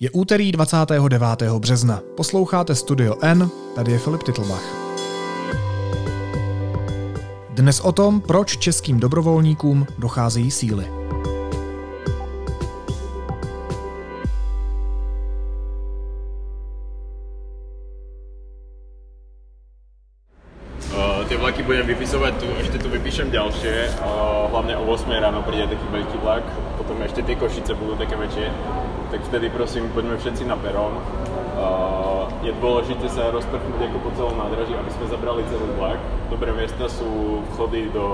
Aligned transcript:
Je 0.00 0.10
úterý 0.10 0.52
29. 0.52 1.42
března. 1.58 2.00
Posloucháte 2.16 2.74
Studio 2.74 3.16
N, 3.22 3.50
tady 3.74 3.92
je 3.92 3.98
Filip 3.98 4.22
Titlbach. 4.22 4.62
Dnes 7.50 7.80
o 7.80 7.92
tom, 7.92 8.20
proč 8.20 8.56
českým 8.56 9.00
dobrovolníkům 9.00 9.86
docházejí 9.98 10.50
síly. 10.50 10.86
Uh, 20.94 21.26
tie 21.28 21.36
vlaky 21.36 21.62
budem 21.62 21.86
vypisovať 21.86 22.34
tu, 22.38 22.46
ešte 22.62 22.78
tu 22.78 22.88
vypíšem 22.88 23.30
ďalšie, 23.30 23.98
uh, 23.98 24.50
hlavne 24.50 24.78
o 24.78 24.86
8 24.94 25.10
ráno 25.10 25.42
príde 25.42 25.66
taký 25.66 25.86
veľký 25.90 26.18
vlak, 26.22 26.46
potom 26.78 27.02
ešte 27.02 27.26
tie 27.26 27.34
košice 27.34 27.74
budú 27.74 27.98
také 27.98 28.14
väčšie, 28.14 28.46
tak 29.10 29.20
vtedy 29.24 29.48
prosím, 29.48 29.88
poďme 29.96 30.20
všetci 30.20 30.44
na 30.44 30.56
perón. 30.56 31.00
Uh, 31.58 32.30
je 32.44 32.54
dôležité 32.62 33.10
sa 33.10 33.34
rozprchnúť 33.34 33.90
ako 33.90 33.98
po 34.04 34.10
celom 34.14 34.36
nádraží, 34.38 34.76
aby 34.76 34.90
sme 34.94 35.10
zabrali 35.10 35.42
celý 35.50 35.68
vlak. 35.74 35.98
Dobré 36.30 36.54
miesta 36.54 36.86
sú 36.86 37.42
vchody 37.54 37.90
do, 37.90 38.06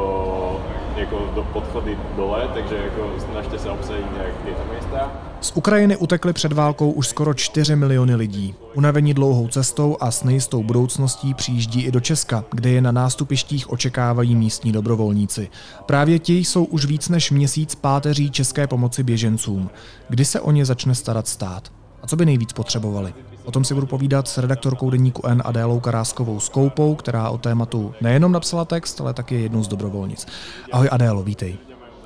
jako 0.96 1.30
do 1.34 1.42
podchody 1.42 1.98
dole, 2.16 2.48
takže 2.54 2.76
jako 2.76 3.10
snažte 3.30 3.58
se 3.58 3.70
obsadit 3.70 4.12
nějak 4.16 4.32
tyto 4.44 4.74
místa. 4.74 5.12
Z 5.40 5.52
Ukrajiny 5.54 5.96
utekly 5.96 6.32
před 6.32 6.52
válkou 6.52 6.90
už 6.90 7.08
skoro 7.08 7.34
4 7.34 7.76
miliony 7.76 8.14
lidí. 8.14 8.54
Unavení 8.74 9.14
dlouhou 9.14 9.48
cestou 9.48 9.96
a 10.00 10.10
s 10.10 10.24
nejistou 10.24 10.62
budoucností 10.62 11.34
přijíždí 11.34 11.82
i 11.82 11.90
do 11.90 12.00
Česka, 12.00 12.44
kde 12.50 12.70
je 12.70 12.80
na 12.80 12.92
nástupištích 12.92 13.70
očekávají 13.70 14.34
místní 14.34 14.72
dobrovolníci. 14.72 15.50
Právě 15.86 16.18
ti 16.18 16.38
jsou 16.38 16.64
už 16.64 16.84
víc 16.84 17.08
než 17.08 17.30
měsíc 17.30 17.74
páteří 17.74 18.30
české 18.30 18.66
pomoci 18.66 19.02
běžencům. 19.02 19.70
Kdy 20.08 20.24
se 20.24 20.40
o 20.40 20.50
ně 20.50 20.64
začne 20.64 20.94
starat 20.94 21.28
stát? 21.28 21.72
A 22.04 22.06
co 22.06 22.16
by 22.16 22.26
nejvíc 22.26 22.52
potřebovali? 22.52 23.14
O 23.44 23.50
tom 23.50 23.64
si 23.64 23.74
budu 23.74 23.86
povídat 23.86 24.28
s 24.28 24.38
redaktorkou 24.38 24.90
deníku 24.90 25.26
N 25.26 25.42
Adélou 25.44 25.80
Karáskovou 25.80 26.40
Skoupou, 26.40 26.94
která 26.94 27.30
o 27.30 27.38
tématu 27.38 27.94
nejenom 28.00 28.32
napsala 28.32 28.64
text, 28.64 29.00
ale 29.00 29.14
taky 29.14 29.34
je 29.34 29.40
jednou 29.40 29.62
z 29.62 29.68
dobrovolnic. 29.68 30.26
Ahoj 30.72 30.88
Adélo, 30.92 31.22
vítej. 31.22 31.56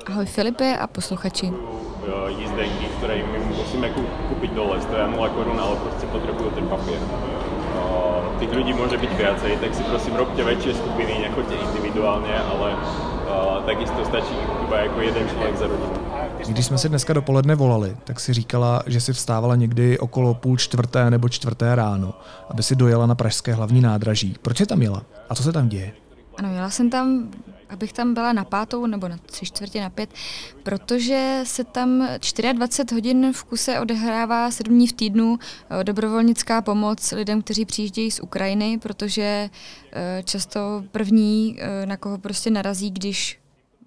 Ahoj 0.07 0.27
Filipe 0.27 0.79
a 0.79 0.87
posluchači. 0.87 1.53
Jízdenky, 2.39 2.85
které 2.99 3.17
my 3.17 3.39
musíme 3.59 3.91
koupit 4.29 4.53
dole, 4.53 4.83
stojí 4.83 5.13
0 5.13 5.29
korun, 5.29 5.61
ale 5.61 5.77
prostě 5.77 6.07
potřebují 6.07 6.51
ten 6.51 6.69
papír. 6.69 6.99
Těch 8.41 8.53
lidí 8.53 8.73
může 8.73 8.99
být 8.99 9.13
viacej, 9.13 9.57
tak 9.57 9.75
si 9.75 9.83
prosím 9.83 10.15
robte 10.15 10.45
väčšie 10.45 10.75
skupiny, 10.75 11.19
nechoďte 11.19 11.55
individuálně, 11.55 12.39
ale 12.39 12.71
takisto 13.67 14.05
stačí 14.05 14.35
iba 14.65 14.79
jako 14.79 15.01
jeden 15.01 15.29
člověk 15.29 15.57
za 15.57 15.67
rodinu. 15.67 15.93
Když 16.49 16.67
jsme 16.67 16.79
si 16.79 16.89
dneska 16.89 17.13
dopoledne 17.13 17.55
volali, 17.55 17.97
tak 18.05 18.21
si 18.21 18.33
říkala, 18.33 18.83
že 18.87 19.01
si 19.01 19.13
vstávala 19.13 19.57
někdy 19.57 19.99
okolo 19.99 20.35
půl 20.35 20.57
čtvrté 20.57 21.11
nebo 21.11 21.29
čtvrté 21.29 21.75
ráno, 21.75 22.15
aby 22.51 22.63
si 22.63 22.77
dojela 22.77 23.07
na 23.07 23.15
pražské 23.15 23.55
hlavní 23.55 23.81
nádraží. 23.81 24.37
Proč 24.43 24.59
jsi 24.59 24.67
tam 24.67 24.83
jela? 24.83 25.03
A 25.29 25.35
co 25.35 25.43
se 25.43 25.53
tam 25.53 25.69
děje? 25.69 25.93
Ano, 26.37 26.55
jela 26.55 26.71
jsem 26.71 26.91
tam, 26.91 27.29
abych 27.69 27.93
tam 27.93 28.15
byla 28.15 28.33
na 28.33 28.45
pátou 28.45 28.87
nebo 28.87 29.09
na 29.09 29.17
tři 29.17 29.47
čtvrtě 29.47 29.81
na 29.81 29.91
pět, 29.91 30.11
protože 30.63 31.41
se 31.45 31.65
tam 31.65 32.09
24 32.53 32.95
hodin 32.95 33.33
v 33.33 33.45
kuse 33.45 33.81
odehrává 33.81 34.51
7 34.51 34.75
dní 34.75 34.87
v 34.87 34.93
týdnu 34.93 35.39
eh, 35.71 35.85
dobrovolnická 35.85 36.63
pomoc 36.63 37.13
lidem, 37.13 37.43
kteří 37.43 37.65
přijíždějí 37.65 38.11
z 38.11 38.21
Ukrajiny, 38.21 38.79
protože 38.79 39.51
eh, 39.93 40.23
často 40.25 40.85
první, 40.93 41.57
eh, 41.59 41.87
na 41.87 41.97
koho 41.97 42.19
prostě 42.19 42.51
narazí, 42.51 42.91
když 42.91 43.39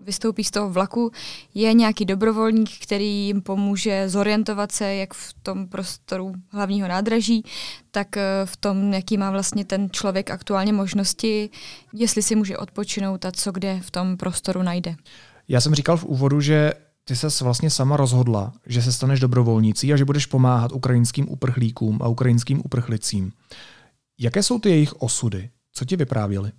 vystoupí 0.05 0.44
z 0.44 0.52
toho 0.52 0.69
vlaku, 0.69 1.11
je 1.53 1.73
nějaký 1.73 2.05
dobrovolník, 2.05 2.69
který 2.83 3.25
jim 3.25 3.41
pomůže 3.41 4.09
zorientovat 4.09 4.71
se 4.71 4.95
jak 4.95 5.13
v 5.13 5.33
tom 5.44 5.67
prostoru 5.67 6.33
hlavního 6.49 6.88
nádraží, 6.88 7.44
tak 7.91 8.17
eh, 8.17 8.23
v 8.45 8.57
tom, 8.57 8.94
jaký 8.94 9.17
má 9.17 9.31
vlastně 9.31 9.66
ten 9.66 9.89
člověk 9.91 10.31
aktuálně 10.31 10.73
možnosti, 10.73 11.49
jestli 11.94 12.22
si 12.22 12.35
může 12.35 12.57
odpočinout 12.57 13.25
a 13.25 13.31
co 13.31 13.51
kde 13.51 13.79
v 13.81 13.91
tom 13.91 14.17
prostoru 14.17 14.63
najde. 14.63 14.95
Já 15.47 15.61
jsem 15.61 15.75
říkal 15.75 15.97
v 15.97 16.06
úvodu, 16.06 16.41
že 16.41 16.73
ty 17.03 17.16
se 17.16 17.44
vlastně 17.44 17.69
sama 17.69 17.97
rozhodla, 17.97 18.53
že 18.66 18.81
se 18.81 18.91
staneš 18.91 19.19
dobrovolnící 19.19 19.94
a 19.94 19.97
že 19.97 20.06
budeš 20.06 20.25
pomáhat 20.25 20.72
ukrajinským 20.72 21.29
uprchlíkům 21.29 22.00
a 22.01 22.07
ukrajinským 22.07 22.61
uprchlicím. 22.66 23.31
Jaké 24.19 24.44
jsou 24.44 24.59
ty 24.59 24.69
jejich 24.69 25.01
osudy? 25.01 25.50
Co 25.73 25.85
ti 25.85 25.95
vyprávěli? 25.95 26.51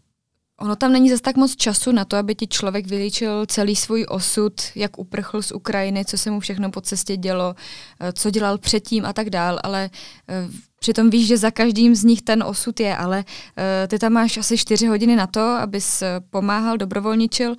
Ono 0.62 0.76
tam 0.76 0.92
není 0.92 1.10
zase 1.10 1.22
tak 1.22 1.36
moc 1.36 1.56
času 1.56 1.92
na 1.92 2.04
to, 2.04 2.16
aby 2.16 2.34
ti 2.34 2.46
člověk 2.46 2.86
vylíčil 2.86 3.46
celý 3.46 3.76
svůj 3.76 4.06
osud, 4.08 4.52
jak 4.74 4.98
uprchl 4.98 5.42
z 5.42 5.52
Ukrajiny, 5.52 6.04
co 6.04 6.18
se 6.18 6.30
mu 6.30 6.40
všechno 6.40 6.70
po 6.70 6.80
cestě 6.80 7.16
dělo, 7.16 7.54
eh, 8.00 8.12
co 8.12 8.30
dělal 8.30 8.58
předtím 8.58 9.06
a 9.06 9.12
tak 9.12 9.30
dál, 9.30 9.58
ale 9.62 9.90
eh, 10.28 10.48
Přitom 10.78 11.10
víš, 11.10 11.26
že 11.26 11.36
za 11.38 11.50
každým 11.50 11.94
z 11.94 12.04
nich 12.04 12.22
ten 12.22 12.42
osud 12.42 12.80
je, 12.80 12.96
ale 12.96 13.18
uh, 13.18 13.88
ty 13.88 13.98
tam 13.98 14.12
máš 14.12 14.36
asi 14.36 14.58
čtyři 14.58 14.86
hodiny 14.86 15.16
na 15.16 15.26
to, 15.26 15.40
abys 15.40 16.02
pomáhal, 16.30 16.76
dobrovolničil. 16.76 17.54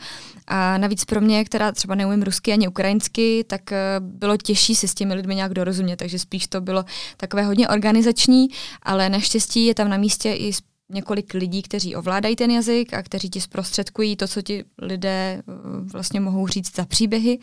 A 0.47 0.77
navíc 0.77 1.05
pro 1.05 1.21
mě, 1.21 1.45
která 1.45 1.71
třeba 1.71 1.95
neumím 1.95 2.23
rusky 2.23 2.51
ani 2.51 2.67
ukrajinsky, 2.67 3.43
tak 3.47 3.61
bylo 3.99 4.37
těžší 4.37 4.75
si 4.75 4.87
s 4.87 4.93
těmi 4.93 5.13
lidmi 5.13 5.35
nějak 5.35 5.53
dorozumět, 5.53 5.95
takže 5.95 6.19
spíš 6.19 6.47
to 6.47 6.61
bylo 6.61 6.85
takové 7.17 7.43
hodně 7.43 7.67
organizační, 7.67 8.47
ale 8.81 9.09
naštěstí 9.09 9.65
je 9.65 9.75
tam 9.75 9.89
na 9.89 9.97
místě 9.97 10.33
i 10.33 10.51
několik 10.93 11.33
lidí, 11.33 11.61
kteří 11.61 11.95
ovládají 11.95 12.35
ten 12.35 12.51
jazyk 12.51 12.93
a 12.93 13.03
kteří 13.03 13.29
ti 13.29 13.41
zprostředkují 13.41 14.15
to, 14.15 14.27
co 14.27 14.41
ti 14.41 14.63
lidé 14.81 15.39
eh, 15.39 15.53
vlastně 15.93 16.19
mohou 16.19 16.47
říct 16.47 16.75
za 16.75 16.85
příběhy. 16.85 17.39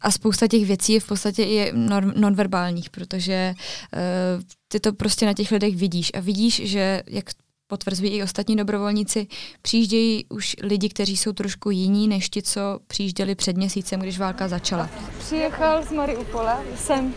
A 0.00 0.10
spousta 0.10 0.46
těch 0.46 0.66
věcí 0.66 0.92
je 0.92 1.00
v 1.00 1.06
podstatě 1.06 1.44
i 1.44 1.72
nonverbálních, 2.16 2.90
protože 2.90 3.54
uh, 3.56 4.42
ty 4.68 4.80
to 4.80 4.92
prostě 4.92 5.26
na 5.26 5.32
těch 5.32 5.50
lidech 5.50 5.76
vidíš. 5.76 6.10
A 6.14 6.20
vidíš, 6.20 6.60
že 6.64 7.02
jak 7.06 7.30
potvrzují 7.66 8.10
i 8.10 8.22
ostatní 8.22 8.56
dobrovolníci, 8.56 9.26
přijíždějí 9.62 10.26
už 10.28 10.56
lidi, 10.62 10.88
kteří 10.88 11.16
jsou 11.16 11.32
trošku 11.32 11.70
jiní 11.70 12.08
než 12.08 12.28
ti, 12.28 12.42
co 12.42 12.60
přijížděli 12.86 13.34
před 13.34 13.56
měsícem, 13.56 14.00
když 14.00 14.18
válka 14.18 14.48
začala. 14.48 14.90
Přijechal 15.18 15.84
z 15.84 15.92
Mariupola, 15.92 16.62
jsem 16.76 17.14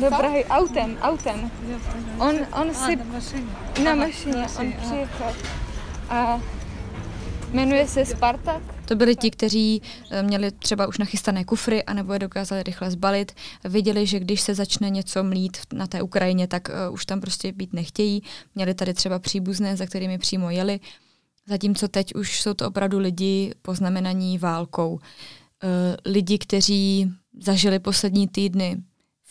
do 0.00 0.08
Prahy 0.08 0.44
autem, 0.44 0.98
autem. 1.00 1.50
On, 2.18 2.36
on 2.60 2.74
si 2.74 2.98
na 3.84 3.94
mašině, 3.94 4.46
on 4.60 4.72
přijechal. 4.72 5.34
A 6.08 6.40
jmenuje 7.52 7.88
se 7.88 8.04
Spartak. 8.04 8.62
To 8.84 8.96
byli 8.96 9.16
ti, 9.16 9.30
kteří 9.30 9.82
eh, 10.10 10.22
měli 10.22 10.52
třeba 10.52 10.86
už 10.86 10.98
nachystané 10.98 11.44
kufry, 11.44 11.84
anebo 11.84 12.12
je 12.12 12.18
dokázali 12.18 12.62
rychle 12.62 12.90
zbalit. 12.90 13.32
Viděli, 13.64 14.06
že 14.06 14.20
když 14.20 14.40
se 14.40 14.54
začne 14.54 14.90
něco 14.90 15.24
mlít 15.24 15.56
na 15.72 15.86
té 15.86 16.02
Ukrajině, 16.02 16.46
tak 16.46 16.68
uh, 16.68 16.94
už 16.94 17.06
tam 17.06 17.20
prostě 17.20 17.52
být 17.52 17.72
nechtějí. 17.72 18.22
Měli 18.54 18.74
tady 18.74 18.94
třeba 18.94 19.18
příbuzné, 19.18 19.76
za 19.76 19.86
kterými 19.86 20.18
přímo 20.18 20.50
jeli. 20.50 20.80
Zatímco 21.46 21.88
teď 21.88 22.14
už 22.14 22.40
jsou 22.40 22.54
to 22.54 22.68
opravdu 22.68 22.98
lidi 22.98 23.54
poznamenaní 23.62 24.38
válkou. 24.38 24.92
Uh, 24.92 25.00
lidi, 26.04 26.38
kteří 26.38 27.10
zažili 27.40 27.78
poslední 27.78 28.28
týdny 28.28 28.76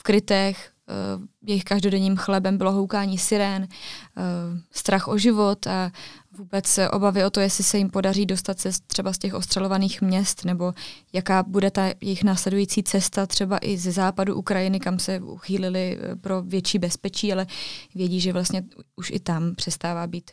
krytech, 0.06 0.72
uh, 1.18 1.24
jejich 1.46 1.64
každodenním 1.64 2.18
chlebem 2.18 2.58
bylo 2.58 2.72
houkání 2.72 3.18
sirén, 3.18 3.64
uh, 3.64 4.60
strach 4.72 5.08
o 5.08 5.18
život 5.18 5.68
a 5.68 5.92
vůbec 6.38 6.80
obavy 6.92 7.26
o 7.26 7.30
to, 7.30 7.40
jestli 7.40 7.64
se 7.64 7.78
jim 7.78 7.90
podaří 7.90 8.26
dostat 8.26 8.60
se 8.60 8.70
třeba 8.88 9.14
z 9.14 9.18
těch 9.18 9.34
ostřelovaných 9.34 10.02
měst, 10.02 10.46
nebo 10.46 10.74
jaká 11.14 11.44
bude 11.44 11.72
ta 11.72 11.86
jejich 12.02 12.24
následující 12.24 12.84
cesta 12.84 13.26
třeba 13.26 13.58
i 13.62 13.78
ze 13.78 13.92
západu 13.92 14.36
Ukrajiny, 14.36 14.80
kam 14.80 15.00
se 15.00 15.20
uchýlili 15.20 15.98
eh, 16.02 16.16
pro 16.16 16.42
větší 16.42 16.80
bezpečí, 16.80 17.34
ale 17.34 17.48
vědí, 17.96 18.20
že 18.20 18.34
vlastně 18.34 18.64
už 18.96 19.12
i 19.12 19.20
tam 19.20 19.56
přestává 19.56 20.08
být 20.08 20.32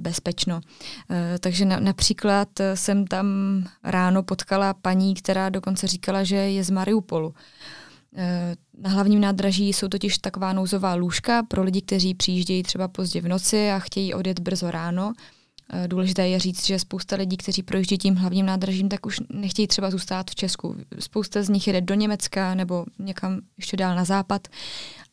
bezpečno. 0.00 0.60
Takže 1.40 1.64
na, 1.64 1.80
například 1.80 2.48
jsem 2.74 3.06
tam 3.06 3.26
ráno 3.84 4.22
potkala 4.22 4.74
paní, 4.74 5.14
která 5.14 5.48
dokonce 5.48 5.86
říkala, 5.86 6.24
že 6.24 6.36
je 6.36 6.64
z 6.64 6.70
Mariupolu. 6.70 7.34
Na 8.78 8.90
hlavním 8.90 9.20
nádraží 9.20 9.72
jsou 9.72 9.88
totiž 9.88 10.18
taková 10.18 10.52
nouzová 10.52 10.94
lůžka 10.94 11.42
pro 11.42 11.62
lidi, 11.62 11.82
kteří 11.82 12.14
přijíždějí 12.14 12.62
třeba 12.62 12.88
pozdě 12.88 13.20
v 13.20 13.28
noci 13.28 13.70
a 13.70 13.78
chtějí 13.78 14.14
odjet 14.14 14.40
brzo 14.40 14.70
ráno. 14.70 15.12
Eh, 15.72 15.88
důležité 15.88 16.28
je 16.28 16.38
říct, 16.38 16.66
že 16.66 16.78
spousta 16.78 17.16
lidí, 17.16 17.36
kteří 17.36 17.62
projíždí 17.62 17.98
tím 17.98 18.14
hlavním 18.14 18.46
nádražím, 18.46 18.88
tak 18.88 19.06
už 19.06 19.20
nechtějí 19.30 19.68
třeba 19.68 19.90
zůstat 19.90 20.30
v 20.30 20.34
Česku. 20.34 20.76
Spousta 20.98 21.42
z 21.42 21.48
nich 21.48 21.66
jede 21.66 21.80
do 21.80 21.94
Německa 21.94 22.54
nebo 22.54 22.84
někam 22.98 23.40
ještě 23.56 23.76
dál 23.76 23.96
na 23.96 24.04
západ. 24.04 24.48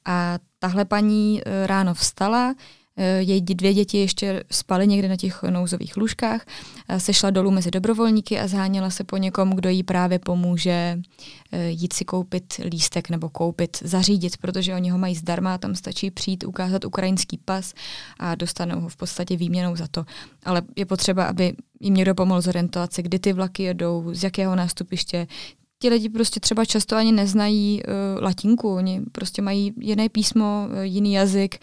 A 0.06 0.38
tahle 0.60 0.86
paní 0.86 1.42
eh, 1.46 1.68
ráno 1.68 1.94
vstala, 1.94 2.54
Eh, 2.54 2.79
její 3.19 3.42
dvě 3.42 3.74
děti 3.74 3.98
ještě 3.98 4.44
spaly 4.51 4.88
někde 4.88 5.07
na 5.07 5.16
těch 5.16 5.44
nouzových 5.44 5.98
lůžkách, 5.98 6.46
eh, 6.90 7.00
sešla 7.00 7.30
dolů 7.30 7.51
mezi 7.51 7.72
dobrovolníky 7.72 8.40
a 8.40 8.48
zháněla 8.48 8.90
se 8.90 9.04
po 9.04 9.18
někom, 9.18 9.50
kdo 9.50 9.69
jí 9.69 9.84
právě 9.84 10.19
pomůže 10.19 11.00
eh, 11.51 11.69
jít 11.69 11.94
si 11.94 12.06
koupit 12.06 12.54
lístek 12.72 13.10
nebo 13.10 13.30
koupit, 13.30 13.78
zařídit, 13.84 14.38
protože 14.38 14.75
oni 14.75 14.90
ho 14.90 14.98
mají 14.98 15.16
zdarma, 15.16 15.57
tam 15.57 15.75
stačí 15.75 16.12
přijít, 16.12 16.44
ukázat 16.44 16.86
ukrajinský 16.86 17.38
pas 17.38 17.74
a 18.19 18.36
dostanou 18.36 18.80
ho 18.80 18.90
v 18.90 18.98
podstatě 18.98 19.38
výměnou 19.38 19.75
za 19.75 19.88
to. 19.88 20.06
Ale 20.46 20.62
je 20.75 20.86
potřeba, 20.86 21.25
aby 21.25 21.54
jim 21.80 21.94
někdo 21.94 22.16
pomohl 22.16 22.42
zorientovat 22.42 22.94
se, 22.94 23.01
kdy 23.01 23.19
ty 23.19 23.34
vlaky 23.34 23.63
jedou, 23.63 24.10
z 24.13 24.24
jakého 24.24 24.56
nástupiště, 24.56 25.28
ti 25.81 25.90
lidi 25.90 26.10
prostě 26.10 26.40
třeba 26.40 26.66
často 26.66 26.96
ani 26.96 27.12
neznají 27.12 27.84
uh, 27.84 28.24
latinku, 28.24 28.74
oni 28.75 29.01
prostě 29.12 29.42
mají 29.42 29.74
jiné 29.80 30.10
písmo, 30.10 30.68
uh, 30.72 30.80
jiný 30.81 31.13
jazyk, 31.13 31.60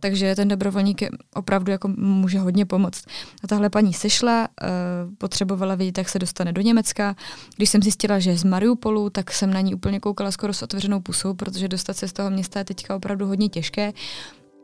takže 0.00 0.36
ten 0.36 0.48
dobrovolník 0.48 1.02
opravdu 1.34 1.72
jako 1.72 1.88
může 1.88 2.38
hodně 2.38 2.66
pomoct. 2.66 3.04
A 3.44 3.46
tahle 3.46 3.70
paní 3.70 3.92
sešla, 3.92 4.48
uh, 4.48 5.14
potřebovala 5.14 5.74
vědět, 5.74 5.98
jak 5.98 6.08
se 6.08 6.18
dostane 6.18 6.52
do 6.52 6.60
Německa. 6.60 7.16
Když 7.56 7.70
jsem 7.70 7.82
zjistila, 7.82 8.18
že 8.18 8.30
je 8.30 8.38
z 8.38 8.44
Mariupolu, 8.44 9.10
tak 9.10 9.32
jsem 9.32 9.52
na 9.52 9.60
ní 9.60 9.74
úplně 9.74 10.00
koukala 10.00 10.30
skoro 10.30 10.52
s 10.52 10.62
otevřenou 10.62 11.00
pusou, 11.00 11.34
protože 11.34 11.68
dostat 11.68 11.96
se 11.96 12.08
z 12.08 12.12
toho 12.12 12.30
města 12.30 12.58
je 12.58 12.64
teďka 12.64 12.96
opravdu 12.96 13.26
hodně 13.26 13.48
těžké. 13.48 13.92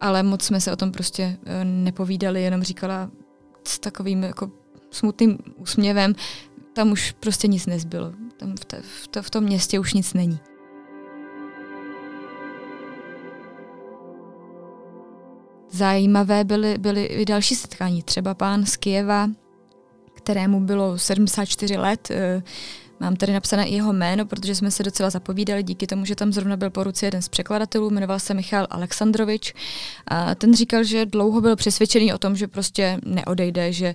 Ale 0.01 0.23
moc 0.23 0.43
jsme 0.43 0.61
se 0.61 0.73
o 0.73 0.77
tom 0.77 0.93
prostě 0.93 1.37
uh, 1.41 1.53
nepovídali, 1.65 2.43
jenom 2.43 2.63
říkala 2.63 3.11
s 3.65 3.79
takovým 3.79 4.23
jako 4.23 4.51
smutným 4.91 5.39
úsměvem, 5.57 6.15
tam 6.73 6.93
už 6.93 7.13
prostě 7.21 7.49
nic 7.49 7.67
nezbylo. 7.67 8.13
Tam 8.37 8.57
v, 8.57 8.65
te, 8.65 8.83
v, 8.83 9.09
to, 9.09 9.23
v 9.23 9.31
tom 9.31 9.45
městě 9.45 9.79
už 9.79 9.95
nic 9.95 10.15
není. 10.15 10.39
Zajímavé 15.77 16.45
byly, 16.45 16.79
byly 16.79 17.05
i 17.05 17.25
další 17.25 17.55
setkání. 17.55 18.03
Třeba 18.03 18.35
pán 18.35 18.67
z 18.67 18.77
Kijeva, 18.77 19.31
kterému 20.15 20.61
bylo 20.61 20.99
74 20.99 21.77
let, 21.77 22.11
eh, 22.11 22.43
Mám 23.01 23.17
tady 23.17 23.33
napsané 23.33 23.69
i 23.69 23.75
jeho 23.75 23.93
jméno, 23.93 24.27
protože 24.27 24.55
jsme 24.55 24.71
se 24.71 24.83
docela 24.83 25.11
zapovídali 25.11 25.63
díky 25.63 25.87
tomu, 25.87 26.05
že 26.05 26.15
tam 26.15 26.33
zrovna 26.33 26.57
byl 26.57 26.71
po 26.71 26.85
ruce 26.85 27.07
jeden 27.07 27.23
z 27.23 27.29
překladatelů, 27.29 27.91
jmenoval 27.91 28.21
se 28.21 28.35
Michal 28.35 28.67
Aleksandrovič. 28.71 29.55
A 30.09 30.35
ten 30.35 30.57
říkal, 30.57 30.85
že 30.85 31.07
dlouho 31.07 31.41
byl 31.41 31.57
přesvědčený 31.57 32.13
o 32.13 32.19
tom, 32.19 32.37
že 32.37 32.49
prostě 32.49 32.99
neodejde, 33.05 33.73
že 33.73 33.95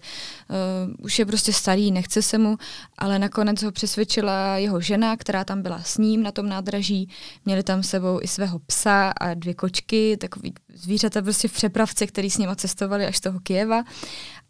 uh, 0.50 1.06
už 1.06 1.19
je 1.19 1.25
prostě 1.25 1.53
starý, 1.53 1.92
nechce 1.92 2.21
se 2.21 2.38
mu, 2.38 2.57
ale 2.98 3.19
nakonec 3.19 3.63
ho 3.63 3.71
přesvědčila 3.71 4.57
jeho 4.57 4.81
žena, 4.81 5.18
která 5.18 5.44
tam 5.44 5.62
byla 5.62 5.81
s 5.83 5.97
ním 5.97 6.24
na 6.24 6.31
tom 6.31 6.50
nádraží. 6.50 7.09
Měli 7.45 7.63
tam 7.63 7.83
sebou 7.83 8.19
i 8.21 8.27
svého 8.27 8.59
psa 8.59 9.09
a 9.09 9.33
dvě 9.33 9.54
kočky, 9.54 10.18
takový 10.18 10.54
zvířata 10.74 11.21
prostě 11.21 11.47
v 11.47 11.54
přepravce, 11.54 12.07
který 12.07 12.30
s 12.30 12.38
ním 12.38 12.50
cestovali 12.56 13.06
až 13.06 13.18
z 13.18 13.21
toho 13.21 13.39
Kijeva. 13.39 13.83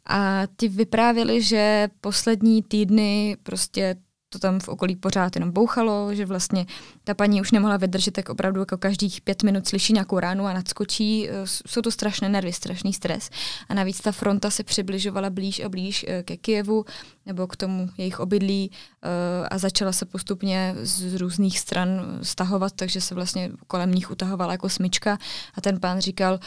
A 0.05 0.43
ti 0.57 0.67
vyprávěli, 0.67 1.41
že 1.41 1.89
poslední 2.01 2.63
týdny 2.63 3.37
prostě 3.43 3.95
to 4.33 4.39
tam 4.39 4.59
v 4.59 4.67
okolí 4.67 4.95
pořád 4.95 5.35
jenom 5.35 5.51
bouchalo, 5.51 6.15
že 6.15 6.25
vlastně 6.25 6.65
ta 7.03 7.13
paní 7.13 7.41
už 7.41 7.51
nemohla 7.51 7.77
vydržet, 7.77 8.11
tak 8.11 8.29
opravdu 8.29 8.59
jako 8.59 8.77
každých 8.77 9.21
pět 9.21 9.43
minut 9.43 9.67
slyší 9.67 9.93
nějakou 9.93 10.19
ránu 10.19 10.45
a 10.45 10.53
nadskočí. 10.53 11.29
Eh, 11.29 11.33
jsou 11.45 11.81
to 11.81 11.91
strašné 11.91 12.29
nervy, 12.29 12.53
strašný 12.53 12.93
stres. 12.93 13.29
A 13.69 13.73
navíc 13.73 14.01
ta 14.01 14.11
fronta 14.11 14.49
se 14.49 14.63
přibližovala 14.63 15.29
blíž 15.29 15.59
a 15.59 15.69
blíž 15.69 16.05
eh, 16.07 16.23
ke 16.23 16.37
Kijevu 16.37 16.85
nebo 17.25 17.47
k 17.47 17.55
tomu 17.55 17.89
jejich 17.97 18.19
obydlí 18.19 18.71
eh, 18.71 19.47
a 19.47 19.57
začala 19.57 19.91
se 19.91 20.05
postupně 20.05 20.75
z 20.81 21.15
různých 21.15 21.59
stran 21.59 22.19
stahovat, 22.21 22.73
takže 22.75 23.01
se 23.01 23.15
vlastně 23.15 23.51
kolem 23.67 23.91
nich 23.91 24.11
utahovala 24.11 24.51
jako 24.51 24.69
smyčka 24.69 25.17
a 25.55 25.61
ten 25.61 25.79
pán 25.79 25.99
říkal, 25.99 26.39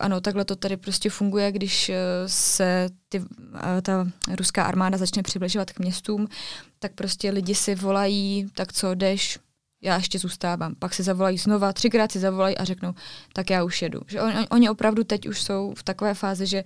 ano, 0.00 0.20
takhle 0.20 0.44
to 0.44 0.56
tady 0.56 0.76
prostě 0.76 1.10
funguje, 1.10 1.52
když 1.52 1.90
se 2.26 2.88
ty, 3.12 3.24
ta 3.82 4.08
ruská 4.36 4.64
armáda 4.64 4.98
začne 4.98 5.22
přibližovat 5.22 5.72
k 5.72 5.78
městům, 5.78 6.28
tak 6.78 6.92
prostě 6.92 7.30
lidi 7.30 7.54
si 7.54 7.74
volají, 7.74 8.50
tak 8.54 8.72
co, 8.72 8.94
jdeš, 8.94 9.38
já 9.82 9.96
ještě 9.96 10.18
zůstávám. 10.18 10.74
Pak 10.74 10.94
si 10.94 11.02
zavolají 11.02 11.38
znova, 11.38 11.72
třikrát 11.72 12.12
si 12.12 12.18
zavolají 12.18 12.58
a 12.58 12.64
řeknou, 12.64 12.94
tak 13.32 13.50
já 13.50 13.64
už 13.64 13.82
jedu. 13.82 14.00
Že 14.06 14.22
on, 14.22 14.32
oni 14.50 14.70
opravdu 14.70 15.04
teď 15.04 15.28
už 15.28 15.42
jsou 15.42 15.74
v 15.76 15.82
takové 15.82 16.14
fázi, 16.14 16.46
že 16.46 16.64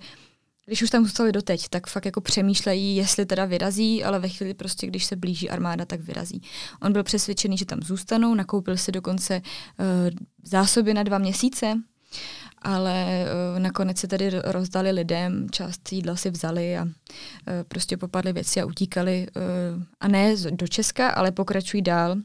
když 0.65 0.81
už 0.81 0.89
tam 0.89 1.03
zůstali 1.03 1.31
doteď, 1.31 1.69
tak 1.69 1.87
fakt 1.87 2.05
jako 2.05 2.21
přemýšlejí, 2.21 2.95
jestli 2.95 3.25
teda 3.25 3.45
vyrazí, 3.45 4.03
ale 4.03 4.19
ve 4.19 4.29
chvíli 4.29 4.53
prostě, 4.53 4.87
když 4.87 5.05
se 5.05 5.15
blíží 5.15 5.49
armáda, 5.49 5.85
tak 5.85 6.01
vyrazí. 6.01 6.41
On 6.81 6.93
byl 6.93 7.03
přesvědčený, 7.03 7.57
že 7.57 7.65
tam 7.65 7.79
zůstanou, 7.81 8.35
nakoupil 8.35 8.77
si 8.77 8.91
dokonce 8.91 9.41
uh, 9.41 9.85
zásoby 10.43 10.93
na 10.93 11.03
dva 11.03 11.17
měsíce, 11.17 11.73
ale 12.61 13.25
uh, 13.53 13.59
nakonec 13.59 13.97
se 13.97 14.07
tady 14.07 14.29
rozdali 14.43 14.91
lidem, 14.91 15.49
část 15.51 15.91
jídla 15.91 16.15
si 16.15 16.29
vzali 16.29 16.77
a 16.77 16.83
uh, 16.83 16.89
prostě 17.67 17.97
popadly 17.97 18.33
věci 18.33 18.61
a 18.61 18.65
utíkali. 18.65 19.27
Uh, 19.35 19.83
a 19.99 20.07
ne 20.07 20.35
do 20.51 20.67
Česka, 20.67 21.09
ale 21.09 21.31
pokračují 21.31 21.81
dál 21.83 22.15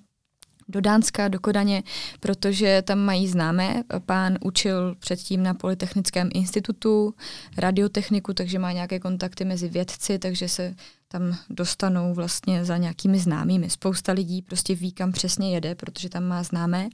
do 0.68 0.80
Dánska, 0.80 1.28
do 1.28 1.40
Kodaně, 1.40 1.82
protože 2.20 2.82
tam 2.82 2.98
mají 2.98 3.28
známé. 3.28 3.82
Pán 4.06 4.38
učil 4.40 4.94
předtím 4.98 5.42
na 5.42 5.54
Polytechnickém 5.54 6.30
institutu 6.34 7.14
radiotechniku, 7.58 8.34
takže 8.34 8.58
má 8.58 8.72
nějaké 8.72 9.00
kontakty 9.00 9.44
mezi 9.44 9.68
vědci, 9.68 10.18
takže 10.18 10.48
se 10.48 10.74
tam 11.08 11.36
dostanou 11.50 12.14
vlastně 12.14 12.64
za 12.64 12.76
nějakými 12.76 13.18
známými. 13.18 13.70
Spousta 13.70 14.12
lidí 14.12 14.42
prostě 14.42 14.74
ví, 14.74 14.92
kam 14.92 15.12
přesně 15.12 15.54
jede, 15.54 15.74
protože 15.74 16.08
tam 16.08 16.24
má 16.24 16.42
známé. 16.42 16.84
Uh, 16.84 16.88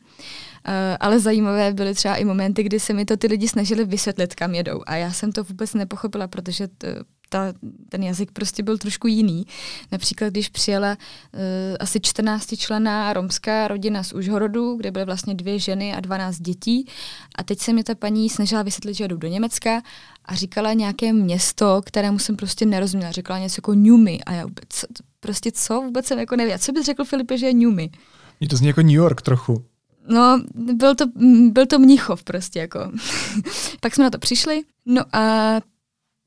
ale 1.00 1.20
zajímavé 1.20 1.72
byly 1.72 1.94
třeba 1.94 2.16
i 2.16 2.24
momenty, 2.24 2.62
kdy 2.62 2.80
se 2.80 2.92
mi 2.92 3.04
to 3.04 3.16
ty 3.16 3.26
lidi 3.26 3.48
snažili 3.48 3.84
vysvětlit, 3.84 4.34
kam 4.34 4.54
jedou. 4.54 4.82
A 4.86 4.96
já 4.96 5.12
jsem 5.12 5.32
to 5.32 5.44
vůbec 5.44 5.74
nepochopila, 5.74 6.26
protože 6.26 6.68
t, 6.68 7.04
ta, 7.28 7.52
ten 7.88 8.02
jazyk 8.02 8.32
prostě 8.32 8.62
byl 8.62 8.78
trošku 8.78 9.06
jiný. 9.06 9.46
Například, 9.92 10.28
když 10.28 10.48
přijela 10.48 10.90
uh, 10.90 11.40
asi 11.80 12.00
14 12.00 12.56
člená 12.56 13.12
romská 13.12 13.68
rodina 13.68 14.02
z 14.02 14.12
Užhorodu, 14.12 14.76
kde 14.76 14.90
byly 14.90 15.04
vlastně 15.04 15.34
dvě 15.34 15.58
ženy 15.58 15.94
a 15.94 16.00
12 16.00 16.38
dětí 16.38 16.86
a 17.34 17.42
teď 17.42 17.58
se 17.58 17.72
mi 17.72 17.84
ta 17.84 17.94
paní 17.94 18.30
snažila 18.30 18.62
vysvětlit, 18.62 18.94
že 18.94 19.04
jedu 19.04 19.16
do 19.16 19.28
Německa 19.28 19.82
a 20.24 20.34
říkala 20.34 20.72
nějaké 20.72 21.12
město, 21.12 21.82
kterému 21.84 22.18
jsem 22.18 22.36
prostě 22.36 22.66
nerozuměla. 22.66 23.12
Říkala 23.12 23.38
něco 23.38 23.58
jako 23.58 23.74
Newmy 23.74 24.20
a 24.26 24.32
já 24.32 24.42
vůbec, 24.46 24.84
prostě 25.20 25.52
co, 25.52 25.80
vůbec 25.80 26.06
jsem 26.06 26.18
jako 26.18 26.36
nevěděla. 26.36 26.58
Co 26.58 26.72
bys 26.72 26.86
řekl, 26.86 27.04
Filipe, 27.04 27.38
že 27.38 27.46
je 27.46 27.52
Newmy? 27.52 27.90
Mně 28.40 28.48
to 28.48 28.56
zní 28.56 28.66
jako 28.68 28.82
New 28.82 28.90
York 28.94 29.22
trochu. 29.22 29.64
No, 30.08 30.42
byl 30.54 30.94
to, 30.94 31.04
byl 31.50 31.66
to 31.66 31.78
Mnichov 31.78 32.24
prostě 32.24 32.58
jako. 32.58 32.80
Pak 33.80 33.94
jsme 33.94 34.04
na 34.04 34.10
to 34.10 34.18
přišli. 34.18 34.62
No 34.86 35.02
a 35.12 35.54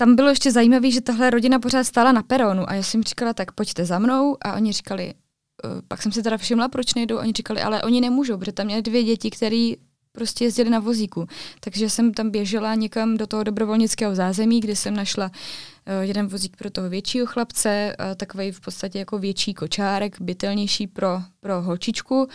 tam 0.02 0.16
bylo 0.16 0.30
ještě 0.30 0.52
zajímavé, 0.52 0.92
že 0.92 1.02
tahle 1.02 1.30
rodina 1.30 1.60
pořád 1.60 1.84
stála 1.84 2.12
na 2.12 2.24
peronu 2.24 2.70
a 2.70 2.74
já 2.74 2.84
jsem 2.84 3.04
říkala, 3.04 3.34
tak 3.34 3.52
pojďte 3.52 3.86
za 3.86 4.00
mnou. 4.00 4.38
A 4.42 4.54
oni 4.54 4.72
říkali, 4.72 5.14
uh, 5.14 5.82
pak 5.88 6.02
jsem 6.02 6.12
si 6.12 6.24
teda 6.24 6.38
všimla, 6.38 6.68
proč 6.68 6.94
nejdou, 6.94 7.18
oni 7.18 7.34
říkali, 7.36 7.62
ale 7.62 7.84
oni 7.84 8.02
nemůžou, 8.02 8.38
protože 8.38 8.52
tam 8.52 8.66
měli 8.66 8.82
dvě 8.82 9.04
děti, 9.04 9.30
které 9.30 9.74
prostě 10.12 10.44
jezdili 10.44 10.70
na 10.70 10.80
vozíku. 10.80 11.28
Takže 11.60 11.90
jsem 11.90 12.14
tam 12.14 12.30
běžela 12.30 12.76
někam 12.76 13.18
do 13.18 13.28
toho 13.28 13.44
dobrovolnického 13.44 14.16
zázemí, 14.16 14.60
kde 14.60 14.76
jsem 14.76 14.96
našla 14.96 15.26
uh, 15.26 16.02
jeden 16.02 16.28
vozík 16.28 16.58
pro 16.58 16.70
toho 16.70 16.90
většího 16.90 17.26
chlapce, 17.26 17.96
takový 18.16 18.52
v 18.52 18.62
podstatě 18.62 19.00
jako 19.00 19.20
větší 19.20 19.54
kočárek, 19.54 20.22
bytelnější 20.22 20.88
pro, 20.88 21.22
pro 21.40 21.62
holčičku. 21.62 22.28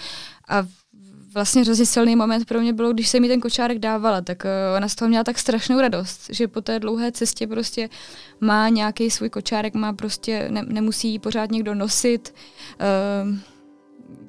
A 0.48 0.66
vlastně 1.37 1.62
hrozně 1.62 1.87
silný 1.87 2.17
moment 2.17 2.44
pro 2.44 2.61
mě 2.61 2.73
bylo, 2.73 2.93
když 2.93 3.09
se 3.09 3.21
mi 3.21 3.29
ten 3.29 3.41
kočárek 3.41 3.79
dávala, 3.79 4.21
tak 4.21 4.44
uh, 4.44 4.77
ona 4.77 4.88
z 4.88 4.94
toho 4.94 5.09
měla 5.09 5.25
tak 5.25 5.38
strašnou 5.38 5.81
radost, 5.81 6.26
že 6.31 6.49
po 6.49 6.61
té 6.61 6.81
dlouhé 6.81 7.12
cestě 7.12 7.47
prostě 7.47 7.88
má 8.40 8.69
nějaký 8.69 9.11
svůj 9.11 9.31
kočárek, 9.31 9.75
má 9.75 9.93
prostě, 9.93 10.47
ne, 10.50 10.62
nemusí 10.66 11.12
ji 11.12 11.19
pořád 11.19 11.50
někdo 11.50 11.75
nosit. 11.75 12.35
Uh, 13.28 13.37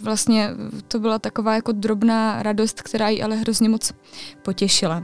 vlastně 0.02 0.50
to 0.88 1.00
byla 1.00 1.20
taková 1.20 1.56
jako 1.56 1.72
drobná 1.72 2.44
radost, 2.44 2.82
která 2.82 3.10
ji 3.10 3.22
ale 3.22 3.36
hrozně 3.36 3.70
moc 3.70 3.94
potěšila. 4.42 5.04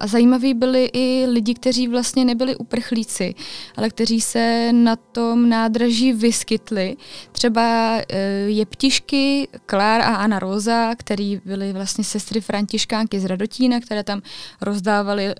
A 0.00 0.06
zajímaví 0.06 0.54
byli 0.54 0.90
i 0.92 1.26
lidi, 1.26 1.54
kteří 1.54 1.88
vlastně 1.88 2.24
nebyli 2.24 2.56
uprchlíci, 2.56 3.34
ale 3.76 3.90
kteří 3.90 4.20
se 4.20 4.72
na 4.72 4.96
tom 4.96 5.48
nádraží 5.48 6.12
vyskytli. 6.12 6.96
Třeba 7.32 7.96
uh, 7.96 8.04
jeptišky 8.46 9.48
Klár 9.66 10.00
a 10.00 10.14
Anna 10.14 10.38
Rosa, 10.38 10.94
který 10.96 11.40
byly 11.44 11.72
vlastně 11.72 12.04
sestry 12.04 12.40
františkánky 12.40 13.20
z 13.20 13.24
Radotína, 13.24 13.80
které 13.80 14.04
tam 14.04 14.22
rozdávaly 14.60 15.26
uh, 15.26 15.32